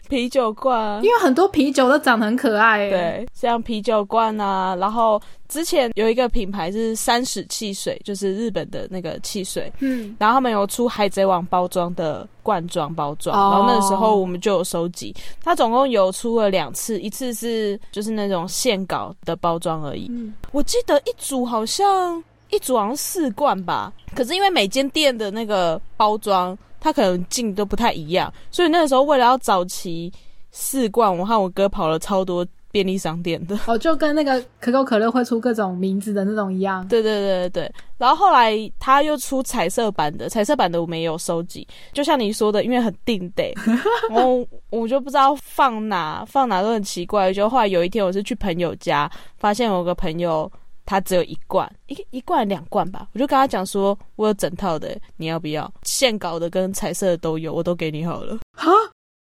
[0.09, 2.89] 啤酒罐，因为很多啤酒都长得很可爱。
[2.89, 5.21] 对，像啤酒罐啊，然后。
[5.49, 15.15] 之前有一个品牌是三矢汽水，就是日本的那个汽水，嗯，然后他们有出海贼王包装的罐装包装，然后那时候我们就有收集。
[15.43, 20.02] 它总共有出了两次，一次是就是那种线稿的包装而已。
[20.51, 30.11] 我记得一组好像一组好像四罐吧，可是因为每间店的那个包装它可能进都不太一样，所以那个时候为了要找齐
[30.51, 32.45] 四罐，我和我哥跑了超多。
[32.73, 36.85] 便利商店的哦，就跟那个可口可乐会出各种名字的那种一样。
[36.87, 37.73] 对对对对对。
[37.99, 41.67] 然后后来他又出彩色版的，彩色版的我没有收集。
[41.93, 43.53] 就像你说的，因为很定得，
[44.09, 47.31] 然后我就不知道放哪，放哪都很奇怪。
[47.31, 49.07] 就后来有一天，我是去朋友家，
[49.37, 50.51] 发现有个朋友
[50.83, 53.07] 他只有一罐，一一罐两罐吧。
[53.13, 55.71] 我就跟他讲说，我有整套的，你要不要？
[55.83, 58.39] 线稿的跟彩色的都有，我都给你好了。
[58.57, 58.71] 哈。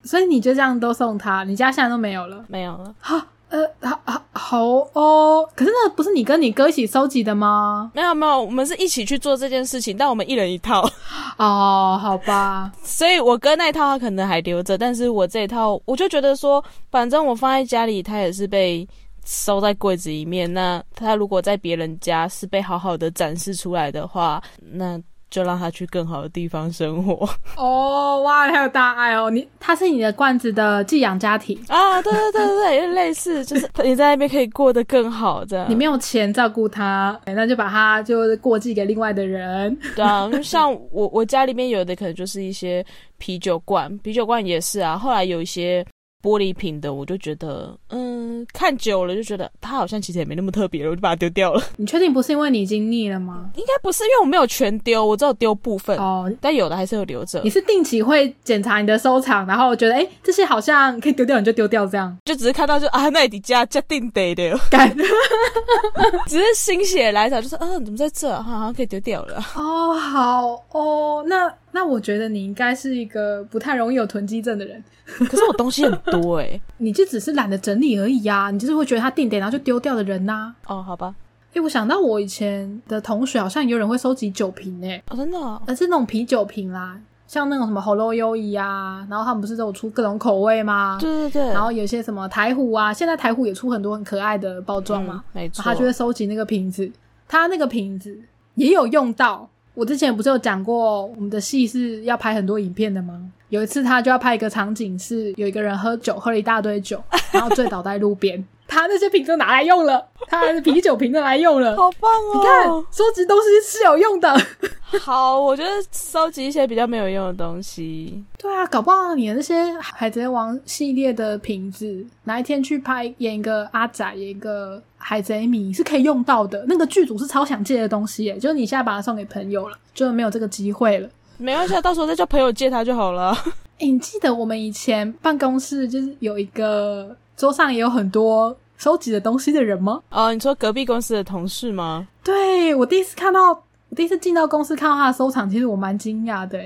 [0.05, 2.95] 所以你就这样都送他，你家现在都没有了，没有了。
[3.01, 5.49] 好，呃，好好好哦。
[5.55, 7.91] 可是那不是你跟你哥一起收集的吗？
[7.95, 10.89] 没有没有，我们是一起去做这件事情，但我们一人一套。
[11.37, 12.73] 哦，好吧。
[12.83, 18.87] 所以我哥那一套他可能还留着，但是我这一套，我就觉得说，反正我放在家里，他也是被
[19.25, 20.51] 收在柜子里面。
[20.53, 25.01] 那他如果在别人家是被好好的展示出来的话，那。
[25.31, 29.29] 就让他去更好的地方生活哦，哇，还有大爱哦！
[29.31, 32.01] 你他是你的罐子的寄养家庭啊？
[32.03, 39.77] 对对对对对，类似就是你在那边可以过得更好，这样你没有钱照顾他，那就把他就过继给另外的人。
[39.95, 42.85] 对啊，像我我家里面有的可能就是一些
[43.19, 44.97] 啤酒罐，啤酒罐也是啊。
[44.97, 45.85] 后来有一些。
[46.23, 51.63] 玻璃瓶的，我就觉得，嗯，看久了就觉得它好像其实也没那么特别了，我就把它丢掉了。
[51.79, 53.51] 你确定不是因为你已经腻了吗？
[53.55, 57.41] 应该不是，因为我没有全丢，我只有丢部分哦，但有的还是有留着。
[57.45, 64.93] 你是定期会检查你的收藏，然后觉得，哎，这些好像可以丢掉，你就丢掉，这样就只是看到就啊，那你家家定得的， 干，
[66.27, 69.37] 只是心血来潮，就是嗯，怎么在这，好像可以丢掉了。
[69.55, 71.53] 哦，好哦，那。
[71.79, 80.53] 那我觉得你应该是一个不太容易有囤积症的人，可是我东西很多哎， 你就只是懒得整理而已呀，你就是会觉得它定点然后就丢掉的人呐。
[80.67, 81.15] 哦，好吧，
[81.55, 90.99] 哎，我想到我以前的同学好像有人会收集酒瓶哎，哦，真的，而是那种啤酒瓶啦，像那种什么喉咙优怡啊，然后他们不是都有出各种口味吗？
[91.01, 96.91] 对对对，然后有些什么台虎啊，现在台虎也出很多很可爱的包装嘛，没错，他就会收集那个瓶子，
[97.29, 98.19] 他那个瓶子
[98.57, 99.49] 也有用到。
[99.79, 103.31] 我之前不是有讲过，我们的戏是要拍很多影片的吗？
[103.49, 108.45] 有一次他就要拍一个场景，是有一个人喝酒，喝了一大堆酒，然后醉倒在路边。
[108.67, 112.35] 他那些瓶子拿来用了，他的啤酒瓶都来用了，好棒哦！
[112.35, 114.37] 你看，收集东西是有用的。
[115.01, 118.23] 好，我觉得收集一些比较没有用的东西。
[118.37, 126.63] 对啊，搞不好你的那些海贼王系列的瓶子，哪一天去拍演一个阿仔，演一个海贼迷是可以用到的。
[126.69, 131.09] 那个剧组是超想借的东西，耶，就是你现在把它送给朋友了，就没有这个机会了。
[131.39, 133.33] 没关系，到时候再叫朋友借他就好了。
[133.81, 137.17] 哎，你记得我们以前办公室就是有一个。
[137.39, 140.03] 桌上也有很多收集的东西的人吗？
[140.11, 142.09] 哦，你说隔壁公司的同事吗？
[142.25, 146.59] 对我第一次看到，我第一次进到公司看到他的收藏，其实我蛮惊讶的。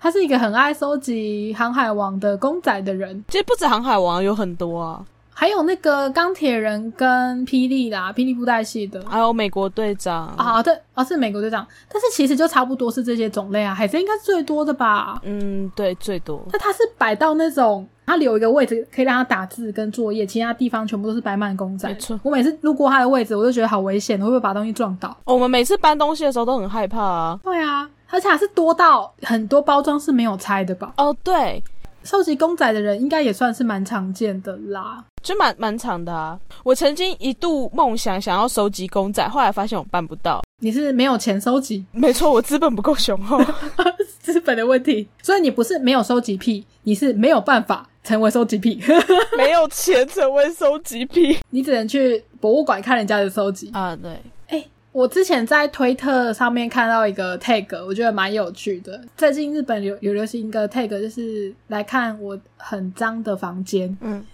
[0.00, 3.24] 他是一个很爱收集航海王的公仔的人。
[3.28, 5.06] 其实不止航海王，有很多啊。
[5.38, 15.20] 还有那个钢铁人跟霹雳啦，霹雳布袋戏的，还有美国队长啊，对，啊是美国队长，但是其实就差不多是这些种类啊，海贼应该是最多的吧？
[15.24, 16.42] 嗯，对，最多。
[16.50, 21.86] 那他是摆到那种，他留一个位置可以让他打字跟作业，其他地方全部都是摆满公仔。
[21.86, 25.14] 没错，我每次路过他的位置，我就觉得好危险，会不会把东西撞倒？
[25.24, 27.38] 我们每次搬东西的时候都很害怕啊。
[27.44, 30.94] 对啊，而且还是多到很多包装是没有拆的吧？
[30.96, 31.62] 哦，对。
[32.02, 36.38] 收集公仔的人应该也算是蛮常见的啦，就蛮蛮长的啊。
[36.62, 40.40] 我曾经一度梦想想要收集公仔，后来发现我办不到。
[40.60, 41.84] 你是没有钱收集？
[41.90, 43.42] 没错，我资本不够雄厚。
[44.22, 45.08] 资本的问题。
[45.20, 48.80] 所以你不是没有收集癖，你是没有办法成为收集癖，
[49.36, 53.96] 没有钱成为收集癖，你只能去博物馆看人家的收集啊。
[53.96, 59.00] 对，哎，我之前在推特上面看到一个 tag，我觉得蛮有趣的。
[59.16, 63.94] 最近日本有有流行一个 tag，就是来看我很脏的房间。
[64.00, 64.24] 嗯。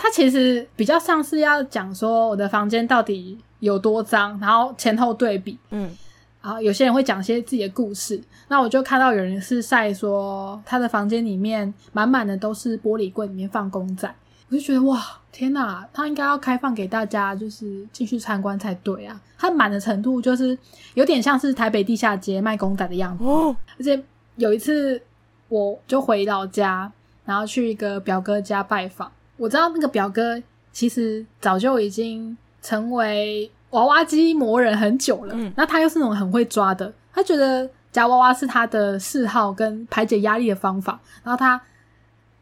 [0.00, 5.90] 它其实比较像是要讲说我的房间到底有多脏，然后前后对比，嗯，
[6.40, 8.22] 然后有些人会讲些自己的故事。
[8.46, 14.08] 那我就看到有人是晒说他的房间里面满满的都是玻璃柜，里面放公仔，
[14.48, 19.20] 我就觉得哇，天哪，他应该要开放给大家就是进去参观才对啊！
[19.36, 20.56] 他满的程度就是
[20.94, 23.24] 有点像是台北地下街卖公仔的样子。
[23.24, 24.00] 哦，而且
[24.36, 25.02] 有一次
[25.48, 26.90] 我就回老家，
[27.24, 29.10] 然后去一个表哥家拜访。
[29.38, 30.40] 我知道那个表哥
[30.72, 41.60] 其实早就已经成为娃娃机魔人很久了，那他又是那种很会抓的，他觉得夹娃娃是他的嗜好跟排解压力的方法，然后他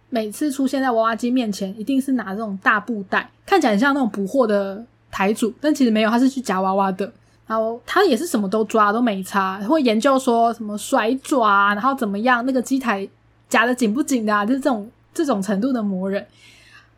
[0.09, 7.11] 每次出现在娃娃机面前，一定是拿这种大布袋，看起来像那种捕获的台主，但其实没有，他是去夹娃娃的，
[7.47, 13.07] 然后他也是什么都抓都没差，会研究说什么甩爪，然后怎么样那个机台
[13.49, 16.25] 夹的紧不紧的，啊，就是这种这种程度的魔人。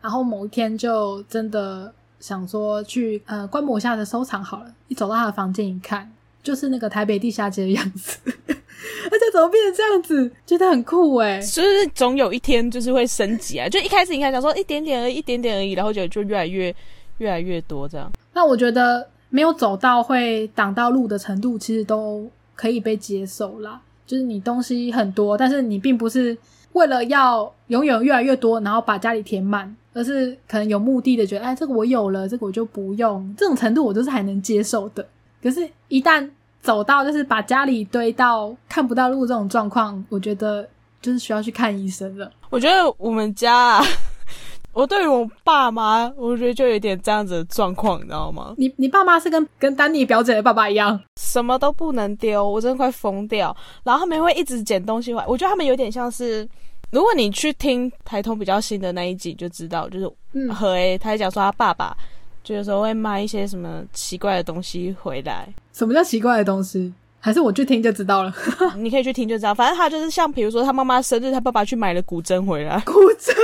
[0.01, 6.09] 然后某一天就真的想说去呃观摩一下的收藏好了，一走到他的房间一看，
[6.41, 10.31] 就是那个台北地下街的样子， 而且怎么变成这样子？
[10.45, 11.39] 觉得很酷哎！
[11.39, 13.67] 就是总有一天就是会升级啊！
[13.67, 16.73] 就一开始你看想说一点点而已，一点点而已，然后就就越来越
[17.17, 18.11] 越来越多这样。
[18.33, 23.81] 那我觉得没有走到会挡到路的程度，其实都可以被接受啦。
[24.05, 26.35] 就是你东西很多，但是你并不是
[26.73, 29.75] 为了要拥有越来越多，然后把家里填满。
[29.99, 35.05] 而是可能有目的的觉得，哎，这个我有了，这个我就不用，这种程度我都是还能接受的。
[35.43, 36.25] 可是，一旦
[36.61, 40.65] 走到就是把家里堆到看不到路这种状况，我觉得
[41.01, 42.31] 就是需要去看医生了。
[42.49, 43.81] 我觉得我们家，
[44.71, 48.53] 我对于我爸妈，我觉得就有点这样子的状况，你知道吗？
[48.57, 53.53] 你你爸妈是跟跟丹尼表姐的爸爸一样，什么都不能丢，我真的快疯掉。
[53.83, 56.47] 然后他们会一直捡东西回来，我觉得他们有点像是。
[56.91, 61.95] 如果你去听台通比较新的那一集，就知道，就是何 A 他讲说他爸爸
[62.43, 65.47] 就有时候会卖一些什么奇怪的东西回来。
[65.71, 66.91] 什么叫奇怪的东西？
[67.19, 68.33] 还是我去听就知道了？
[68.77, 69.53] 你可以去听就知道。
[69.53, 72.79] 反正他就是像，比如说他妈妈生日，他爸爸去买了古筝回来。
[72.85, 73.35] 古筝，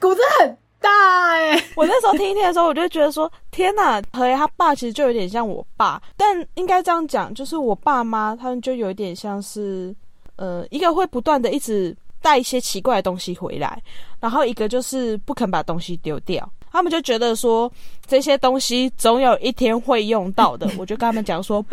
[0.00, 0.90] 古筝很大
[1.30, 1.64] 哎！
[1.74, 9.94] 我那时候听一听的时候，我就觉得说，天哪，何 A 他爸其实就有点像我爸，但应该这样讲，就是我爸妈他们就有一点像是，
[10.36, 11.96] 呃，一个会不断的一直。
[12.20, 13.80] 带一些奇怪的东西回来，
[14.20, 17.70] 然后一个就是不肯把东西丢掉，他们就觉得说
[18.06, 20.68] 这些东西总有一天会用到的。
[20.78, 21.64] 我就跟他们讲说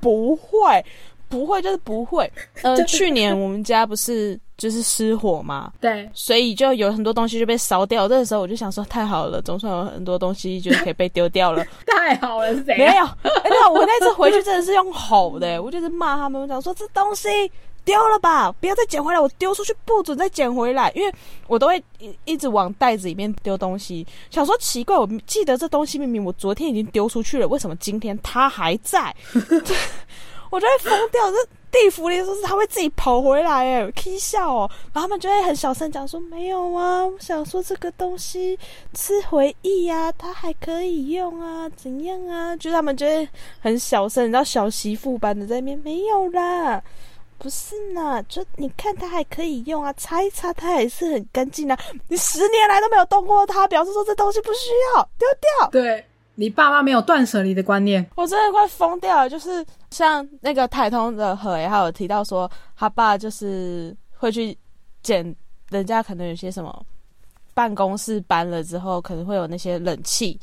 [0.00, 0.84] 不会，
[1.28, 2.30] 不会就是不会。
[2.62, 8.08] 呃，去年我们家不是就是失火嘛，对，所以就有很多东西就被烧掉。
[8.08, 11.64] 这个时候我就想说太好了，总算有很多东西就是可以被丢掉了。
[11.86, 12.90] 太好了，谁没有？
[12.92, 17.28] 哎呀，我那次回去真的是用吼的，我就是骂他们，我讲说这东西。
[17.88, 19.18] 丢了吧，不要再捡回来！
[19.18, 21.10] 我丢出去不准再捡回来，因为
[21.46, 24.06] 我都会一一直往袋子里面丢东西。
[24.28, 29.14] 想说奇怪，我记得这东西明明我昨天已经丢出去了，为什么今天它还在？
[30.50, 31.30] 我就会疯掉！
[31.30, 31.36] 这
[31.70, 34.70] 地府里说是他会自己跑回来，哎，可笑哦。
[34.92, 38.58] 然后他们就会很小声讲说：“没有啊，我想说这个东西
[38.94, 43.28] 是回忆呀，它还可以用啊，怎样啊？”就他们就会
[43.60, 46.82] 很小声，你知道小媳妇般的在那边没有啦。
[47.38, 51.78] 不是呢，就你看它还可以用啊，擦一擦它还是很干净啊。
[52.08, 55.70] 你十年来都没有动过它，表示说这东西不需要丢掉。
[55.70, 59.30] 对你爸妈没有断舍离的观念，我真的快疯掉了。
[59.30, 64.56] 就是像那个台通的何也还有提到说，他爸就是会去
[65.02, 65.34] 捡
[65.70, 66.84] 人家可能有些什么
[67.54, 70.38] 办公室搬了之后，可能会有那些冷气。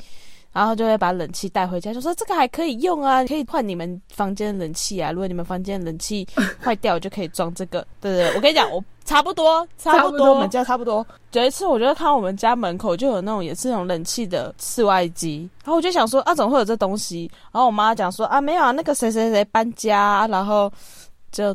[0.56, 5.12] 然后就会把冷气带回家，就说这个还可以用啊，可以换你们房间冷气啊。
[5.12, 6.26] 如果你们房间冷气
[6.58, 7.86] 坏掉，就可以装这个。
[8.00, 11.06] 对对，我跟你讲，我差不多，差不多，我们家差不多。
[11.32, 17.30] 有一次，我就看我们家门口就有那种也是那种冷气的室外机，然后我就想说啊，怎么会有这东西？
[17.52, 20.72] 然后我妈讲说啊，没有啊，那个谁谁谁搬家，然后
[21.30, 21.54] 就。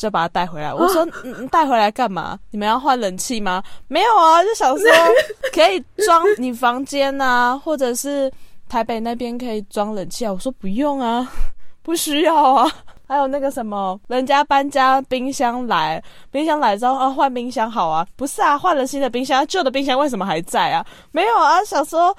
[0.00, 0.72] 就把它带回来。
[0.72, 2.38] 我说：“你 带回来干嘛？
[2.50, 4.90] 你们要换冷气吗？”没有啊，就想说
[5.52, 8.32] 可以装你房间啊，或者是
[8.66, 10.32] 台北那边可以装冷气啊。
[10.32, 11.30] 我说不用啊，
[11.84, 12.70] 不需要啊。
[13.06, 18.06] 还有那个什么，人家搬家冰箱来，冰箱来之后啊，换冰箱好啊。
[18.16, 20.86] 不是啊，换了新的冰箱，旧的冰箱为什么还在啊？
[21.12, 22.16] 没有啊，想说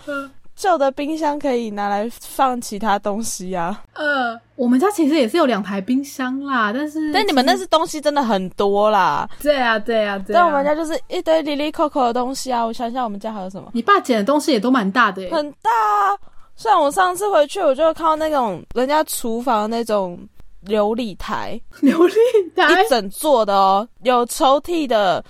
[0.56, 3.82] 旧的冰箱可以拿来放其他东西啊。
[3.93, 9.28] 呃，我们家其实也是有两台冰箱啦，但是但你们那是东西真的很多啦。
[9.41, 10.34] 对啊，对啊，对。
[10.34, 12.64] 但我们家就是一堆里里扣扣的东西啊。
[12.64, 13.70] 我想想，我们家还有什么？
[13.74, 15.70] 你爸捡的东西也都蛮大的，很大。
[15.72, 16.18] 啊。
[16.56, 20.20] 像我上次回去，我就看到那种人家厨房那种
[20.68, 22.14] 琉璃台， 琉璃
[22.56, 25.24] 台一整座的哦，有抽屉的。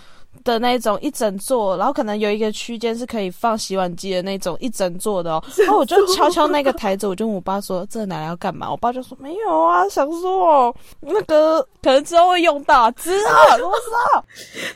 [0.43, 5.43] 的那种一整座，然后可能有一个区间是可以放洗碗机的那种一整座的哦。
[5.57, 13.71] 然后我就敲敲那个台子，我就问我爸说：“这拿来要干嘛？”我爸就说：“没有啊，想说那个可能之后会用到，知道多
[14.13, 14.25] 少？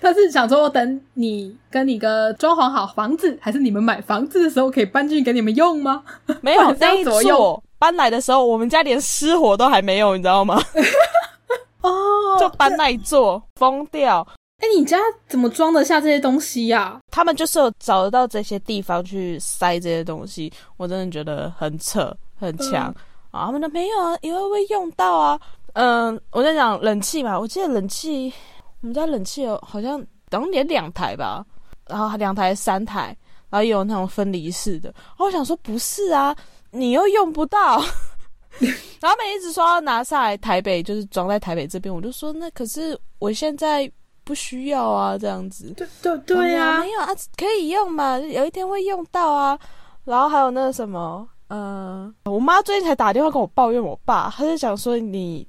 [0.01, 6.03] 他是想说等你跟你哥装潢好房子，还是你们买房子的时候可以搬进去给你们用吗？
[6.41, 10.59] 没有那一座 搬来的时候，我们家连失火都还没有，你知道吗？
[11.81, 11.91] 哦，
[12.39, 14.25] 就搬那一座，疯掉。
[14.59, 14.97] 哎，你家
[15.27, 16.99] 怎么装得下这些东西呀？
[17.11, 22.85] 他们就是有找得到这些地方去塞这些东西，我真的觉得很扯很强
[23.31, 23.47] 啊！
[23.47, 25.39] 他们说没有啊，以后会用到啊。
[25.73, 28.33] 嗯，我在讲冷气嘛，我记得冷气，
[28.81, 31.45] 我们家冷气有好像等连两台吧，
[31.87, 33.15] 然后两台三台，
[33.49, 34.89] 然后也有那种分离式的。
[34.95, 36.33] 然后我想说不是啊，
[36.71, 37.81] 你又用不到，
[38.57, 43.91] 然后他们一直说要拿下来台北，就是装在台北这边，我就说那可是我现在。
[44.25, 45.71] 不需要啊，这样子。
[45.77, 49.57] 对对对呀，没有啊，可以用嘛，有一天会用到啊。
[50.03, 55.47] 然后还有那个什么，嗯，我妈最近才打电话跟我抱怨我爸，她就想说你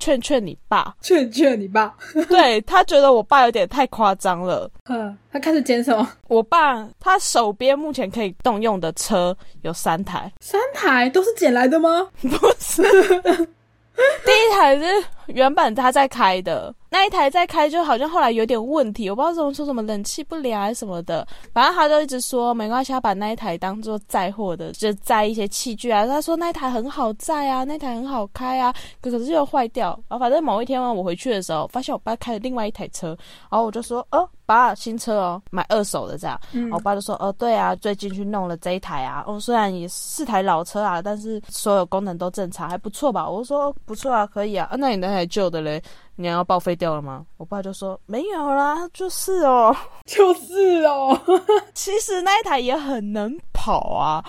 [0.00, 1.94] 劝劝你爸，劝劝你爸。
[2.28, 4.68] 对她觉得我爸有点太夸张了。
[4.88, 6.08] 嗯，他开始捡什么？
[6.28, 12.08] 我爸他手边目前可以动用的车有三台，三台都是捡来的吗？
[12.22, 12.28] 不
[12.58, 16.74] 是，第一台是原本他在开的。
[16.88, 26.06] 那一台在开，就好像后来有点问题，我不知道怎么说什么冷气不良还是什么的，反正他就一直说没关系，他把那一台当做载货的，就载一些器具啊。
[26.06, 28.72] 他说那一台很好载啊，那台很好开啊，
[29.02, 29.88] 可可是又坏掉。
[30.08, 33.08] 然后反正某一天我回去的时候，发现我爸开了另外一台车，
[33.50, 36.40] 然后我就说，哦，爸，新车哦，买二手的这样。
[36.72, 43.28] 我爸就说，哦，对啊，最近去弄了这一台啊，哦，虽然也是台老车啊，但是所有功能都正常，还不错吧？
[43.28, 44.70] 我说不错啊，可以啊。
[44.78, 45.82] 那你那台旧的嘞？
[46.16, 47.24] 你要报废掉了吗？
[47.38, 51.18] 我爸就说没有啦，就是哦， 就是哦。
[51.74, 54.24] 其实那一台也很能跑啊，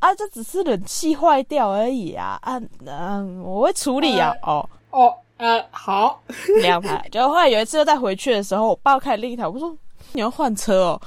[0.00, 4.32] 啊，这只是冷气坏掉而已啊，啊，嗯，我会处理啊。
[4.42, 6.20] 哦哦，呃，好，
[6.60, 7.08] 两台。
[7.10, 9.76] 就后来有一次再回去的时候，我爸开另一台，我说
[10.12, 11.00] 你要换车哦，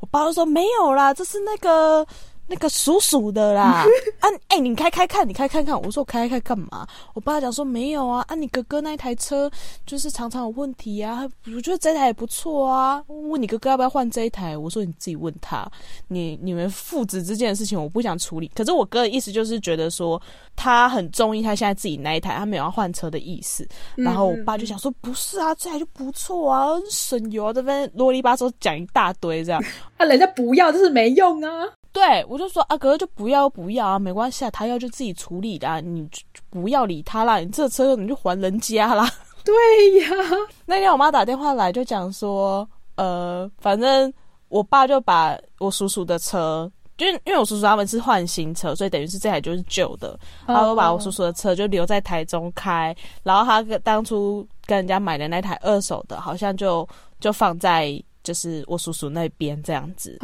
[0.00, 2.06] 我爸就说没有啦，这是那个。
[2.52, 3.86] 那个属鼠的啦，
[4.20, 5.80] 啊，哎，你开开看，你开看看。
[5.80, 6.86] 我说我开开看干嘛？
[7.14, 9.50] 我爸讲说没有啊，啊，你哥哥那一台车
[9.86, 11.26] 就是常常有问题啊。
[11.56, 14.54] 我觉得这台也不错啊，问你哥哥要不要换这一台？
[14.54, 15.66] 我说你自己问他，
[16.08, 18.50] 你你们父子之间的事情我不想处理。
[18.54, 20.20] 可是我哥的意思就是觉得说
[20.54, 23.66] 他很中意他现在自己那一台，他没有要换车的意思。
[23.96, 29.64] 然后我爸就想说不是啊，这台就不错啊，省油啊，这边啰里吧嗦讲一大堆这样。
[29.96, 31.50] 啊，人家不要就是没用啊。
[31.92, 36.08] 对，我就说啊，哥哥就不要不要啊，没关系啊，他要就自己处理的，你
[36.48, 39.06] 不要理他啦，你这车你就还人家啦。
[39.44, 39.54] 对
[40.00, 40.08] 呀，
[40.64, 44.10] 那天我妈打电话来就讲说，呃，反正
[44.48, 56.88] 我爸就把我叔叔的车，就因为我叔叔他们是换新车，所以等于是这台就是旧的，然后把我叔叔的车就留在台中开，然后他当初跟人家买的那台二手的，好像就
[57.20, 58.02] 就放在。
[58.22, 60.18] 就是我叔叔那边这样子，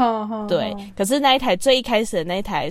[0.48, 0.74] 对。
[0.96, 2.68] 可是那一台最一开始的那一台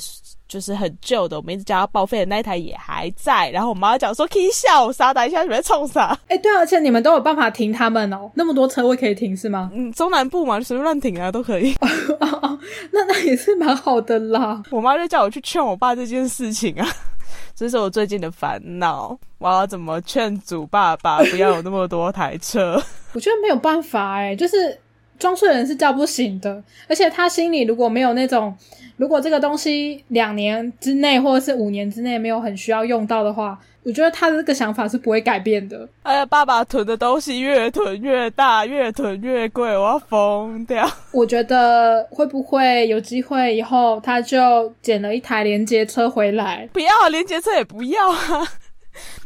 [0.48, 3.50] 就是很旧的，我们一直叫它报废的那一台也还在。
[3.50, 6.18] 然后我妈讲说可以笑傻打一下，你在冲啥？
[6.30, 9.70] 哎，对，而且你们都有办法停他们哦，那么多车位可以停是吗？
[9.76, 11.76] 嗯，中南部嘛，随便乱停啊都可以。
[12.92, 14.64] 那那也是蛮好的啦。
[14.72, 16.88] 我妈就叫我去劝我爸这件事情啊，
[17.54, 19.18] 这是我最近的烦恼。
[19.40, 22.82] 我要怎么劝阻爸爸不要有那么多台车？
[23.14, 24.80] 我觉得没有办法哎，就是。
[25.20, 28.56] 装睡人是叫不醒的，而且他心里如果没有那种，
[28.98, 35.88] 如果这个东西两年之内或者是五年之内没有很需要用到的话，我觉得他的这个想法是不会改变的。
[36.04, 40.90] 哎呀，爸爸囤的东西越囤越大，越囤越贵，我要疯掉。
[41.12, 46.68] 我觉得会不会有机会以后他就捡了一台连接车回来？
[46.74, 48.48] 不要连接车也不要啊！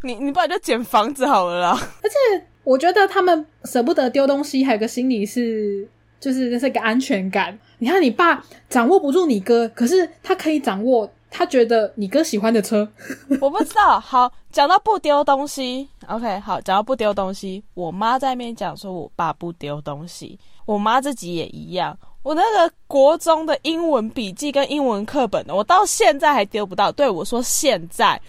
[0.04, 1.89] 你你不然就捡房子好了啦。
[2.04, 2.46] 而且。
[2.72, 5.86] 我觉得他们舍不得丢东西，还有个心理是，
[6.22, 7.59] 就是这是个安全感。
[7.80, 12.88] 你看，你爸掌握不住你哥，可是他可以掌握，他觉得你哥喜欢的车。
[13.41, 13.99] 我不知道。
[13.99, 21.97] 好，讲到不丢东西，OK，好，讲到不丢东西，我妈在那边讲说，我爸不丢东西，我妈自己也一样。
[22.24, 26.89] 我那个国中的英文笔记跟英文课本，我到现在还丢不到。
[26.89, 28.22] 对我说现在，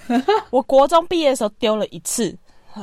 [0.51, 2.35] 我国中毕业的时候丢了一次，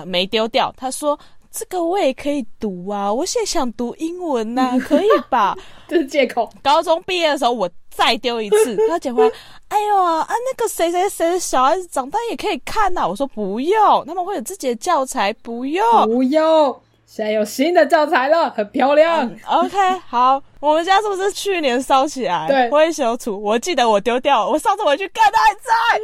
[0.05, 0.71] 没丢掉。
[0.77, 1.19] 他说
[1.51, 5.57] 这个我也可以读啊，我现在想读英文呐， 可以吧？
[5.87, 6.49] 这是借口。
[6.61, 9.31] 高中毕业的时候我再丢一次， 他捡回来，
[9.69, 13.07] 哎呦啊，那个谁谁谁的小孩子长大也可以看呐。
[13.07, 16.79] 我说不用，他们会有自己的教材，不用，不用。
[17.07, 19.27] 现在有新的教材了，很漂亮。
[19.47, 19.75] OK，
[20.07, 22.47] 好，我们家是不是去年烧起来？
[22.47, 25.99] 对，灰熊土，我记得我丢掉，我上次回去看它还在，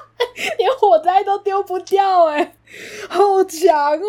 [0.58, 2.52] 连火灾都丢不掉，哎，
[3.08, 4.02] 好强哦，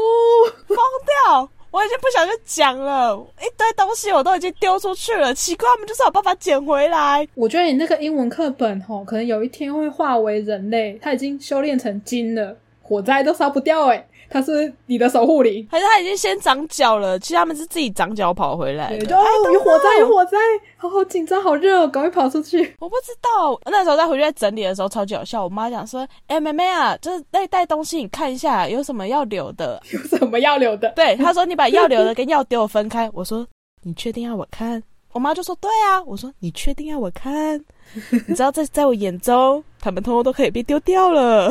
[0.68, 1.50] 疯掉！
[1.70, 7.28] 我已经不想去讲了，一堆东西我都已经丢出去了，奇怪，他们就是有办法捡回来。
[7.36, 14.08] 我觉得你那个英文课本吼，可能有一天会化为人类，它已经修炼成金了，火灾都烧不掉，哎。
[14.30, 17.18] 他是你的守护灵，还是他已经先长脚了？
[17.20, 18.98] 其实他们是自己长脚跑回来。
[18.98, 19.16] 就
[19.54, 20.38] 有火灾，有火灾，
[20.76, 22.76] 好好紧张，好热哦，赶快跑出去！
[22.80, 25.44] 我不知道，那时候再回去在整理的时候超级好笑。
[25.44, 30.90] 我妈讲说：“哎，妹妹啊，就是那袋东西，你看一下有什么要留的，有什么要留的。
[30.96, 33.48] ”对，她说：“你把要留的跟要丢的分开。”我说
[33.84, 37.60] ：“你确定要我看？”我妈就说：“对啊。”我说：“你确定要我看？”
[38.28, 41.48] 你知道，在在我眼中，他们通通都可以被丢掉了。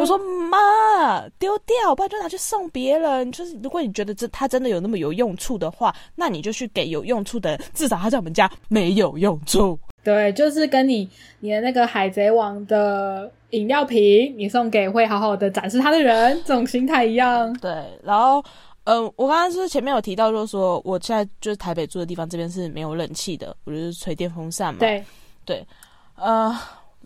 [0.00, 0.18] 我说
[0.50, 3.30] ：“妈，丢掉，不然就拿去送别人。
[3.32, 7.56] 就是如果你觉得这他真的有那么有用处的话，那你就去给有用处的。
[7.72, 9.78] 至少他在我们家没有用处。
[10.02, 11.08] 对，就是跟你
[11.40, 17.52] 你的那个海贼王的饮料瓶，你送给会好好的展示他的人，这种心态一样。
[17.60, 17.70] 对，
[18.02, 18.44] 然后。
[18.88, 24.80] 嗯，我刚刚是前面有提到，就是说我现在就是台北住的地方，这边是没有冷气的，我就是吹电风扇嘛。
[24.80, 25.04] 对，
[25.44, 25.66] 对，
[26.14, 26.58] 呃，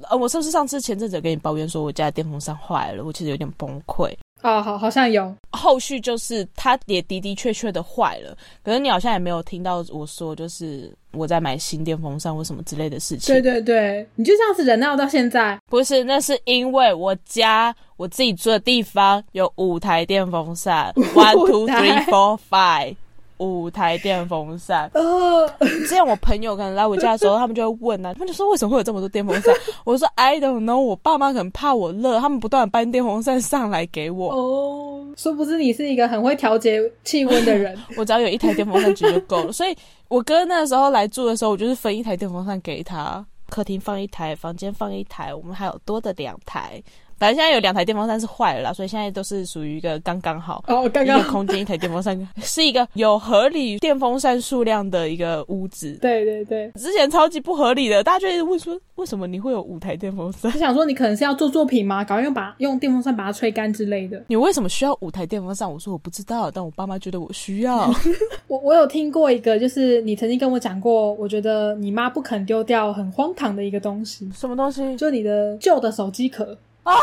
[0.09, 3.05] 呃，我是不是上次前阵子跟你抱怨说我家的电风扇坏了？
[3.05, 4.15] 我其实有点崩溃。
[4.43, 5.35] 哦，好，好像有。
[5.51, 13.35] 后续就是它也的的确确的坏了，可是你好像也没有听到我说，就是我在买新电风扇或什么之类的事情。
[13.35, 15.59] 对对对，你就这样子忍耐到现在？
[15.71, 22.97] 不是，那是因为我家我自己住的地方有五台电风扇， one two three four five。
[23.43, 24.91] 五台电风扇。
[24.95, 29.55] 呃， 之前我朋友可能来我家的时候，他们就会问啊，他们就说为什么会有这么多电风扇？
[29.85, 34.33] 我说 I don't know，我爸妈可能怕我热，他们不断搬电风扇上来给我。
[34.33, 37.79] 哦，殊不知你是一个很会调节气温的人。
[37.97, 39.53] 我只要有一台电风扇就够了。
[39.53, 39.77] 所以
[40.09, 46.83] 我哥那时候来住的时候，我就是分一台电风扇给他，客厅放一台，房间放一台，我们还有多的两台。
[47.23, 55.97] 反正现在有两台电风扇是坏了啦，所以现在都是属于一个刚刚好哦，刚刚空间一台电风扇是一个有合理电风扇数量的一个屋子。
[56.03, 60.51] 对对对，之前超级不合理的，大家就一直问说为什么你会有五台电风扇？
[60.51, 62.03] 他想说你可能是要做作品吗？
[62.03, 64.21] 搞用把用电风扇把它吹干之类的。
[64.27, 65.73] 你为什么需要五台电风扇？
[65.73, 67.89] 我说我不知道，但我爸妈觉得我需要。
[68.49, 74.29] 我我有听过一个，就是你曾经跟我讲过，我觉得你妈不肯丢掉很荒唐的一个东西。
[74.35, 74.97] 什么东西？
[74.97, 76.59] 就你的旧的手机壳。
[76.85, 76.95] 啊，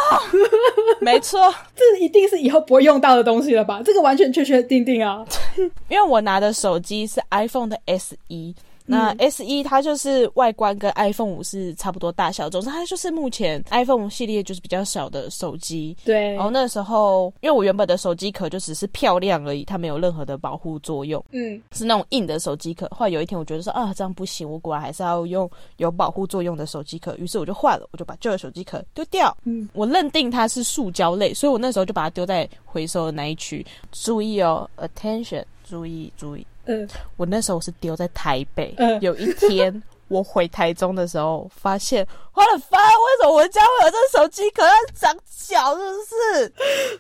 [1.00, 3.82] 没错，这一定是以后不会用到的东西了吧？
[3.84, 5.26] 这个完全确确定定啊，
[5.90, 8.54] 因为我拿的手机是 iPhone 的 S e
[8.90, 15.96] 那 S 一它就是外观跟 iPhone 五是差不多大小，总之它就是目前 iPhone 系列就是比较小的手机。
[16.04, 16.34] 对。
[16.34, 21.24] 然后那时候，因为我原本的手机壳就只是漂亮而已，它没有任何的保护作用。
[21.32, 21.62] 嗯。
[21.72, 22.88] 是那种硬的手机壳。
[22.90, 27.16] 后来有一天，我觉得说啊，这样不行，我果然还是要用有保护作用的手机壳。
[27.18, 29.36] 于是我就换了，我就把旧的手机壳丢掉。
[29.44, 29.70] 嗯。
[29.74, 33.66] 我认定它是塑胶类，所以我那时候就把它丢在回收的那一区。
[33.92, 36.46] 注意哦，Attention，注意注意。
[36.70, 38.74] 嗯，我那时候是丢在台北。
[38.78, 44.64] 嗯，有一天 我回台中的时候，发现我的发，为什么我家会有这手机壳
[44.96, 45.12] 长
[45.48, 45.76] 脚？
[45.76, 46.54] 是不是？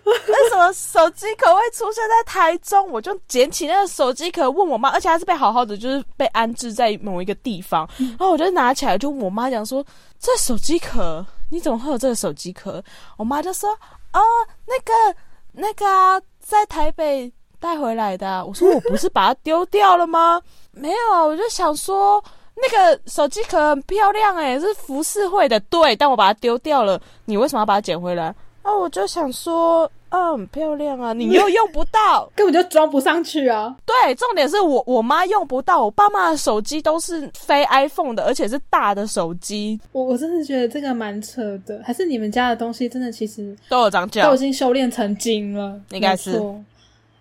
[0.32, 2.90] 为什么手机壳会出现在台中？
[2.90, 7.88] 我就捡起那个手机壳问我妈，而且还是被好好的，就是被安置在某一个地方。
[7.98, 9.86] 然后我就拿起来就问我妈讲说
[10.20, 12.84] ：“这手机壳你怎么会有这个手机壳？”
[13.18, 13.72] 我妈就说
[14.14, 14.20] ：“哦，
[14.68, 15.20] 那个
[15.52, 20.42] 那个在台北。”带回来的，我说我不是把它丢掉了吗？
[20.72, 22.24] 没有啊，我就想说
[22.56, 27.00] 那个手机壳很漂亮哎，是浮世绘的，对，但我把它丢掉了。
[27.26, 28.34] 你为什么要把它捡回来？
[28.62, 33.76] 啊，我就想说，啊，很漂亮啊， 你又用不到，根本就装不上去啊。
[33.86, 39.80] 对，重点是我我妈用不到，我爸妈的手机都是非 iPhone 的，而且是大的手机。
[39.92, 46.40] 我我真的觉得这个蛮扯的，还是你们家的东西真的其实都有长脚，都已经修炼成精了，应该是。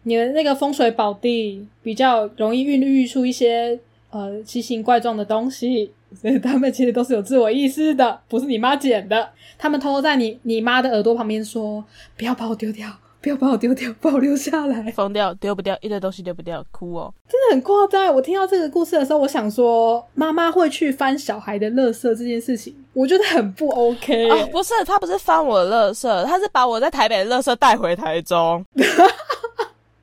[0.09, 3.79] 你的那个风水宝地比较容易孕育出一些
[4.11, 9.29] 呃奇形怪状的东西， 所以他们其实都是有自我意识的，不是你妈捡的。
[9.59, 11.85] 他们偷偷在你你妈的耳朵旁边说
[12.17, 12.89] ：“不要把我丢掉，
[13.21, 18.15] 不 不要把我丢掉， 把我留下来，疯掉，丢不掉，一堆东西丢不掉，哭哦，真的很夸张。
[18.15, 24.31] 我听到这个故事的时候，我想说，妈妈会去翻小孩的垃圾这件事情，我觉得很不 OK。
[24.31, 28.65] 哦，不是，他不是翻我的垃圾，他是把我在台北的垃圾带回台中。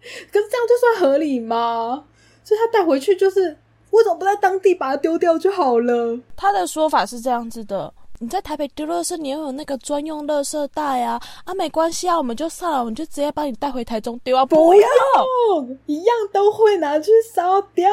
[0.32, 2.04] 可是这样就算合理吗？
[2.44, 3.58] 所以他带回去就是，
[3.92, 6.20] 为什么不在当地把它丢掉就好了？
[6.36, 7.92] 他的说法是这样子的。
[8.20, 11.20] 你在台北丢垃圾，你要有那个专用垃圾袋啊！
[11.44, 14.46] 啊，没关系啊，我们就算了，我们就直接把你带回台中丢啊！
[14.46, 14.88] 不要，
[15.86, 17.92] 一样都会拿去烧掉。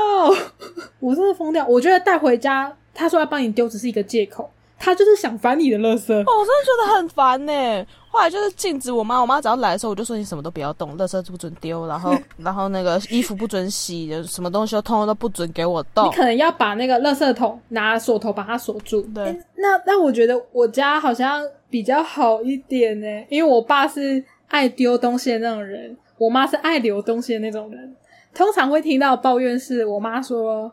[1.00, 1.66] 我真的疯掉！
[1.66, 4.48] 我觉得带回家，他说要帮你丢，只是一个借口。
[4.78, 7.86] 他就是想烦你的垃圾，我真的觉得很烦呢。
[8.12, 16.06] 后来就是禁止我妈，我妈只要来的时候，我就说你什么都不要动，垃圾不准丢，然后 然后那个衣服不准洗，什么东西都通通都不准给我动。
[16.06, 19.00] 你可能要把那个垃圾桶拿锁头把它锁住。
[19.14, 27.96] 对，那那我觉得我家好像比较好一点呢，因为我爸是爱丢东西的那种人，我妈是爱留东西的那种人。
[28.34, 30.70] 通常会听到抱怨是我妈说。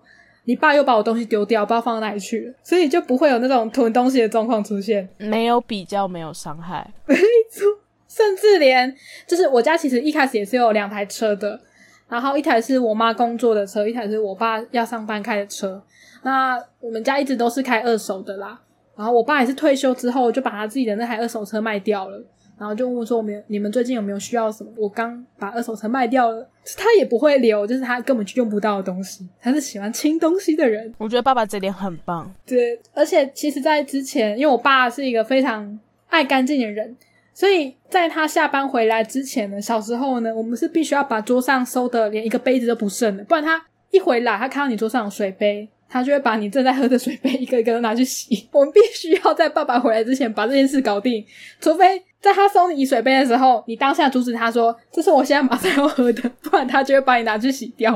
[0.50, 5.08] 你爸又把我东西丢掉，不知道放到哪里去了，所以就不会有那种囤东西的状况出现。
[5.20, 7.68] 没有比较，没有伤害， 没错。
[8.08, 8.92] 甚至连
[9.28, 11.62] 就是我家其实一开始也是有两台车的，
[12.08, 15.80] 然后一台是我妈工作的车，一台是我爸要上班开的车。
[16.24, 18.60] 那我们家一直都是开二手的啦。
[18.98, 22.20] 然后我爸也是退休之后就把他自己的那台二手车卖掉了。
[22.60, 24.70] 然后就问我说：“我们你们最近有没有需要什么？
[24.76, 26.46] 我刚把二手车卖掉了，
[26.78, 29.26] 他也不会留，就是他根本就用不到的东西。
[29.42, 30.94] 他是喜欢清东西的人。
[30.98, 32.30] 我觉得爸爸这点很棒。
[32.46, 35.80] 对，而且其实，在之前，因为我爸是一个非常
[36.10, 36.94] 爱干净的人，
[37.34, 48.48] 所以在他下班回来之前呢，小时候呢，我们是必须要把桌上收的连一个杯子都不剩的，不然他一回来，他看到你桌上有水杯，他就会把你正在喝的水杯一个一个都拿去洗。
[48.52, 51.26] 我们必须要在爸爸回来之前把这件事搞定，
[51.62, 52.04] 除非。
[52.22, 57.92] 在他收你水杯的时候，你当下阻止他说：“这是我现在马上要喝的，不然他就会把你拿去洗掉。”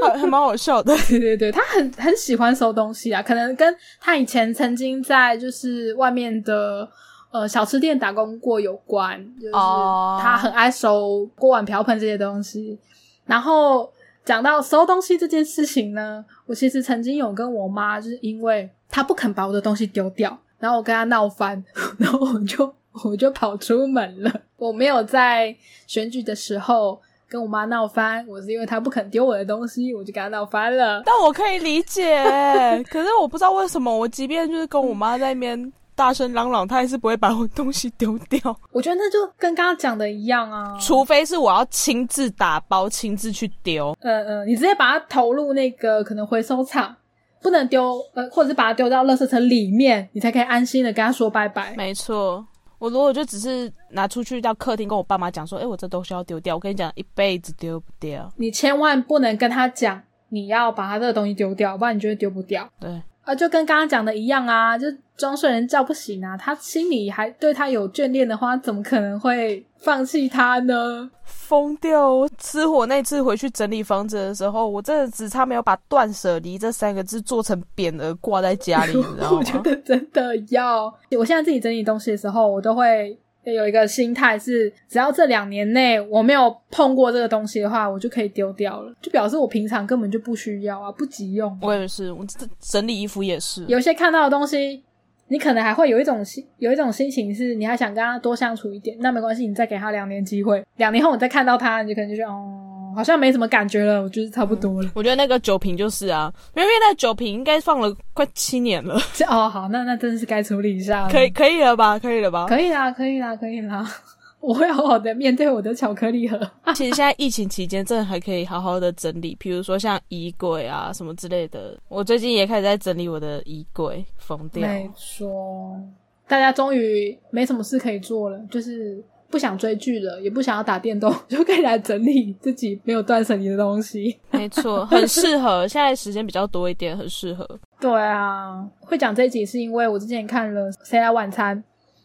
[0.00, 0.94] 还还蛮好笑的。
[1.08, 6.88] 对对对，他很很喜欢收东西啊，可能跟他以前曾经在就是外面的
[7.30, 12.78] 呃小吃店打工过有关，就是他很爱收锅碗瓢盆这些东西。
[13.26, 13.90] 然后
[14.24, 21.62] 讲到收东西这件事情呢，我其实曾经有跟我妈，就是因为她不肯把我的东西丢掉，然后我跟她闹翻，
[21.98, 22.74] 然后我就。
[23.04, 24.30] 我就跑出门了。
[24.56, 25.54] 我没有在
[25.86, 31.02] 选举的时候跟我妈闹翻，我是因为她不肯丢我的东西，我就跟她闹翻了。
[31.04, 32.22] 但我可以理解，
[32.90, 38.38] 可是我不知道为什么，我即便就是跟我妈在那边大声嚷嚷，她还是不会把我东西丢掉。
[38.70, 43.96] 我觉得那就跟刚刚讲的一样啊，除非是我要亲自打包、亲自去丢。
[44.00, 46.94] 嗯嗯，你直接把它投入那个可能回收厂，
[47.40, 51.74] 不能丢呃，或者是把它丢到垃圾车里面，你才可以安心的跟他说拜拜。
[51.76, 52.46] 没错。
[52.82, 56.56] 我如果就只是拿出去到客厅跟我爸妈讲说，哎，我这东西要丢掉。
[56.56, 58.28] 我跟你讲，一辈子丢不掉。
[58.38, 62.68] 你千万不能跟他讲你要把他这个东西丢掉，不然你就会丢不掉。
[62.80, 63.00] 对。
[63.24, 66.36] 啊，就跟刚刚讲的一样啊，就装睡人叫不醒啊。
[66.36, 71.10] 他心里还对他有眷恋的话，怎么可能会放弃他呢？
[71.24, 72.28] 疯掉！
[72.38, 79.36] 吃火那次回去整理房子的时候，我真的只差没有把“断舍离”这三个字做成匾额挂在家里，你知道吗？
[79.38, 80.92] 我觉得真的要。
[81.16, 83.16] 我现在自己整理东西的时候，我都会。
[83.44, 91.58] 有一个心态是，只要这两年内我没有碰过这个东西的话，我就可以丢掉了，就表示我平常根本就不需要啊，不急用。
[91.60, 92.24] 我也是，我
[92.60, 93.64] 整理衣服也是。
[93.66, 94.82] 有些看到的东西，
[95.28, 102.68] 你可能还会有一种心，有一种心情是，你还想跟他多相处一点，那没关系，你再给他两年机会，两年后你再看到他，你就可能就觉得哦。
[102.94, 104.90] 好像没什么感觉了，我觉得差不多了。
[104.94, 108.94] 我觉得那个酒瓶就是啊，因为那酒瓶应该放了快七年了。
[109.28, 111.08] 哦，好，那那真的是该处理一下。
[111.08, 111.98] 可以，可以了吧？
[111.98, 112.46] 可以了吧？
[112.46, 113.86] 可以啦，可以啦，可以啦。
[114.40, 116.36] 我会好好的面对我的巧克力盒。
[116.74, 121.78] 其实现在疫情期间，真的还可以好好的整理，比如说像衣柜啊什么之类的。
[121.88, 124.66] 我最近也开始在整理我的衣柜，疯掉。
[124.66, 125.80] 没错，
[126.26, 129.02] 大家终于没什么事可以做了，就是。
[129.32, 134.14] 不想追剧了，也不想要打电动， 就可以来整理自己没有断舍离的东西。
[134.30, 135.66] 没错，很适合。
[135.66, 137.48] 现在时间比较多一点，很适合。
[137.80, 141.56] 对啊，会讲这一集是因为我之前看了《谁来晚餐》，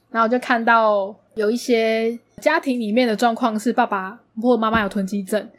[0.09, 5.49] 然后就看到有一些家庭里面的状况是爸爸或妈妈有囤积症，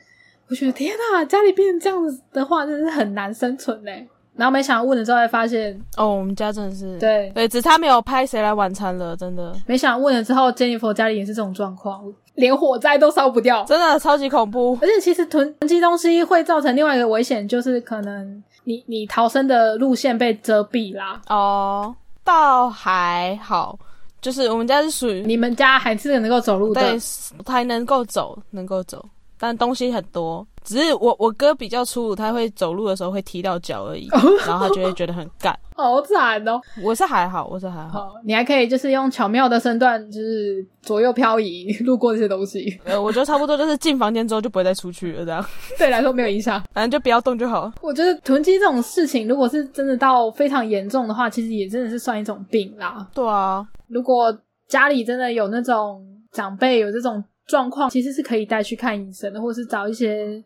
[0.49, 4.09] 我觉得天呐，家里变成这样子的话，真的是很难生存嘞。
[4.39, 9.53] 然后没想到问了之后才发现，哦，我们家真的是对对，只差没有拍谁来晚餐了，真的。
[9.66, 12.05] 没想到问了之后，Jennifer 家里也是这种状况，
[12.36, 14.78] 连火灾都烧不掉，真的超级恐怖。
[14.80, 21.20] 而且其实囤积东西会造成另外一个危险，就是可能你你逃生的路线被遮蔽啦。
[21.28, 23.76] 哦，倒还好。
[24.20, 26.99] 就是我们家是属于你们家还是能够走路的，对，
[27.47, 29.05] 还能够走，能够走。
[29.39, 34.07] 但东西很多，只是我我哥比较粗鲁，他会走路的时候会踢到脚而已，
[34.47, 36.61] 然后他就会觉得很干， 好惨哦。
[36.85, 42.79] 我是还好，我是还好，你还可以就是用巧妙的身段，就是左右漂移路过这些东西。
[42.85, 45.43] 呃，我觉得差不多就是进房间之后就不会再出去了，这样
[45.79, 47.73] 对来说没有影响， 反正就不要动就好。
[47.81, 53.09] 我觉得囤积这种事情，如果是真的到非常严重的话，其实也真的是算一种病啦。
[53.14, 54.37] 对啊，如果
[54.69, 57.25] 家里真的有那种长辈有这种。
[57.49, 60.39] 状况其实是可以带去看医生的，或者是找一些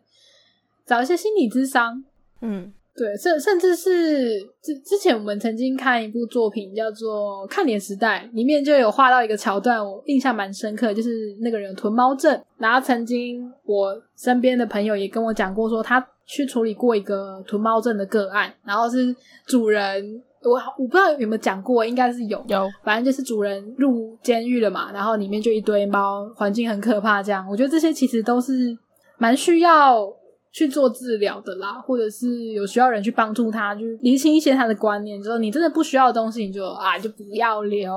[0.93, 2.03] 找一些心理智商。
[2.41, 12.39] 嗯，对，甚甚至是之之前我们曾经看一部作品叫做《看脸时代》，里面就有画到一个桥段，我印象蛮深刻，就是那个人囤猫症。
[12.59, 19.15] 然后曾经我身边的朋友也跟我讲过，说他去处理过一个囤猫症的个案，然后是
[19.47, 20.21] 主人。
[20.43, 27.23] 我我不知道有没有讲过，应该是有有，反正就是主人入监狱了嘛，然后里面就一堆猫，环境很可怕。
[27.23, 28.77] 这样，我觉得这些其实都是
[29.17, 30.05] 蛮需要
[30.53, 37.91] 去做治疗的啦，或者是有需要人去帮助他，就理清一些他的观念，就说你真的不需要的东西，你就啊就不要留，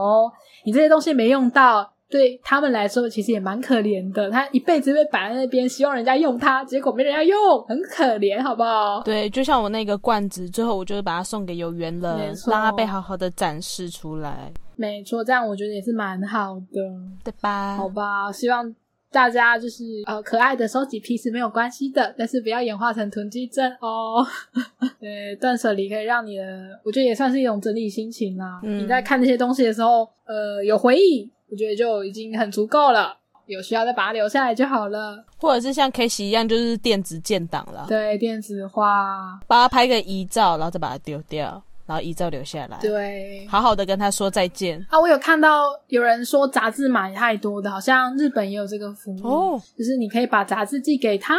[0.64, 1.92] 你这些东西没用到。
[2.09, 4.30] 对他们来说，其实也蛮可怜的。
[4.30, 9.02] 他一辈子被摆在那边，希望人家用它，结果没人要用，很可怜，好不好？
[9.02, 14.52] 对，就像我那个罐子，最后我就是把它送给有缘人，让它被好好的展示出来。
[14.76, 16.80] 没错，这样我觉得也是蛮好的，
[17.24, 17.76] 对吧？
[17.76, 18.72] 好吧，希望
[19.11, 24.26] 大家就是呃，可爱的收集癖是没有关系的，但是不要演化成囤积症哦。
[25.00, 26.44] 对，断舍离可以让你的，
[26.84, 28.61] 我觉得也算是一种整理心情啦。
[28.62, 31.30] 你在看这些东西的时候，呃，有回忆。
[31.48, 37.86] 我觉得就已经很足够了，有需要再把它留下来就好了，或者是像 K 喜一样，就是电子建档了。
[37.86, 42.78] 对，电子化，把它拍个遗照，然后再把它丢掉，然后遗照留下来。
[42.80, 44.84] 对，好好的跟他说再见。
[44.91, 51.37] 啊，我有看到有人说杂志买太多的，好像日本也有这个服务，哦就是你可以把杂志寄给他，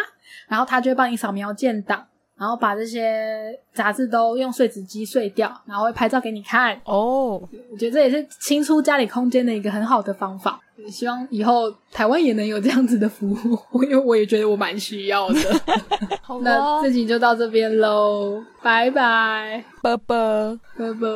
[0.47, 2.07] 然后他就会帮你扫描建档。
[2.37, 6.79] 然后把这些杂志都用碎纸机碎掉，然后会拍照给你看。
[6.85, 10.59] 哦，我觉得这也是清出家里空间的一个很好的方法。
[10.87, 13.27] 希望以后台湾也能有这样子的服
[13.73, 15.39] 务，因为我也觉得我蛮需要的。
[16.41, 21.07] 那这集就到这边喽，拜拜，拜拜，拜拜。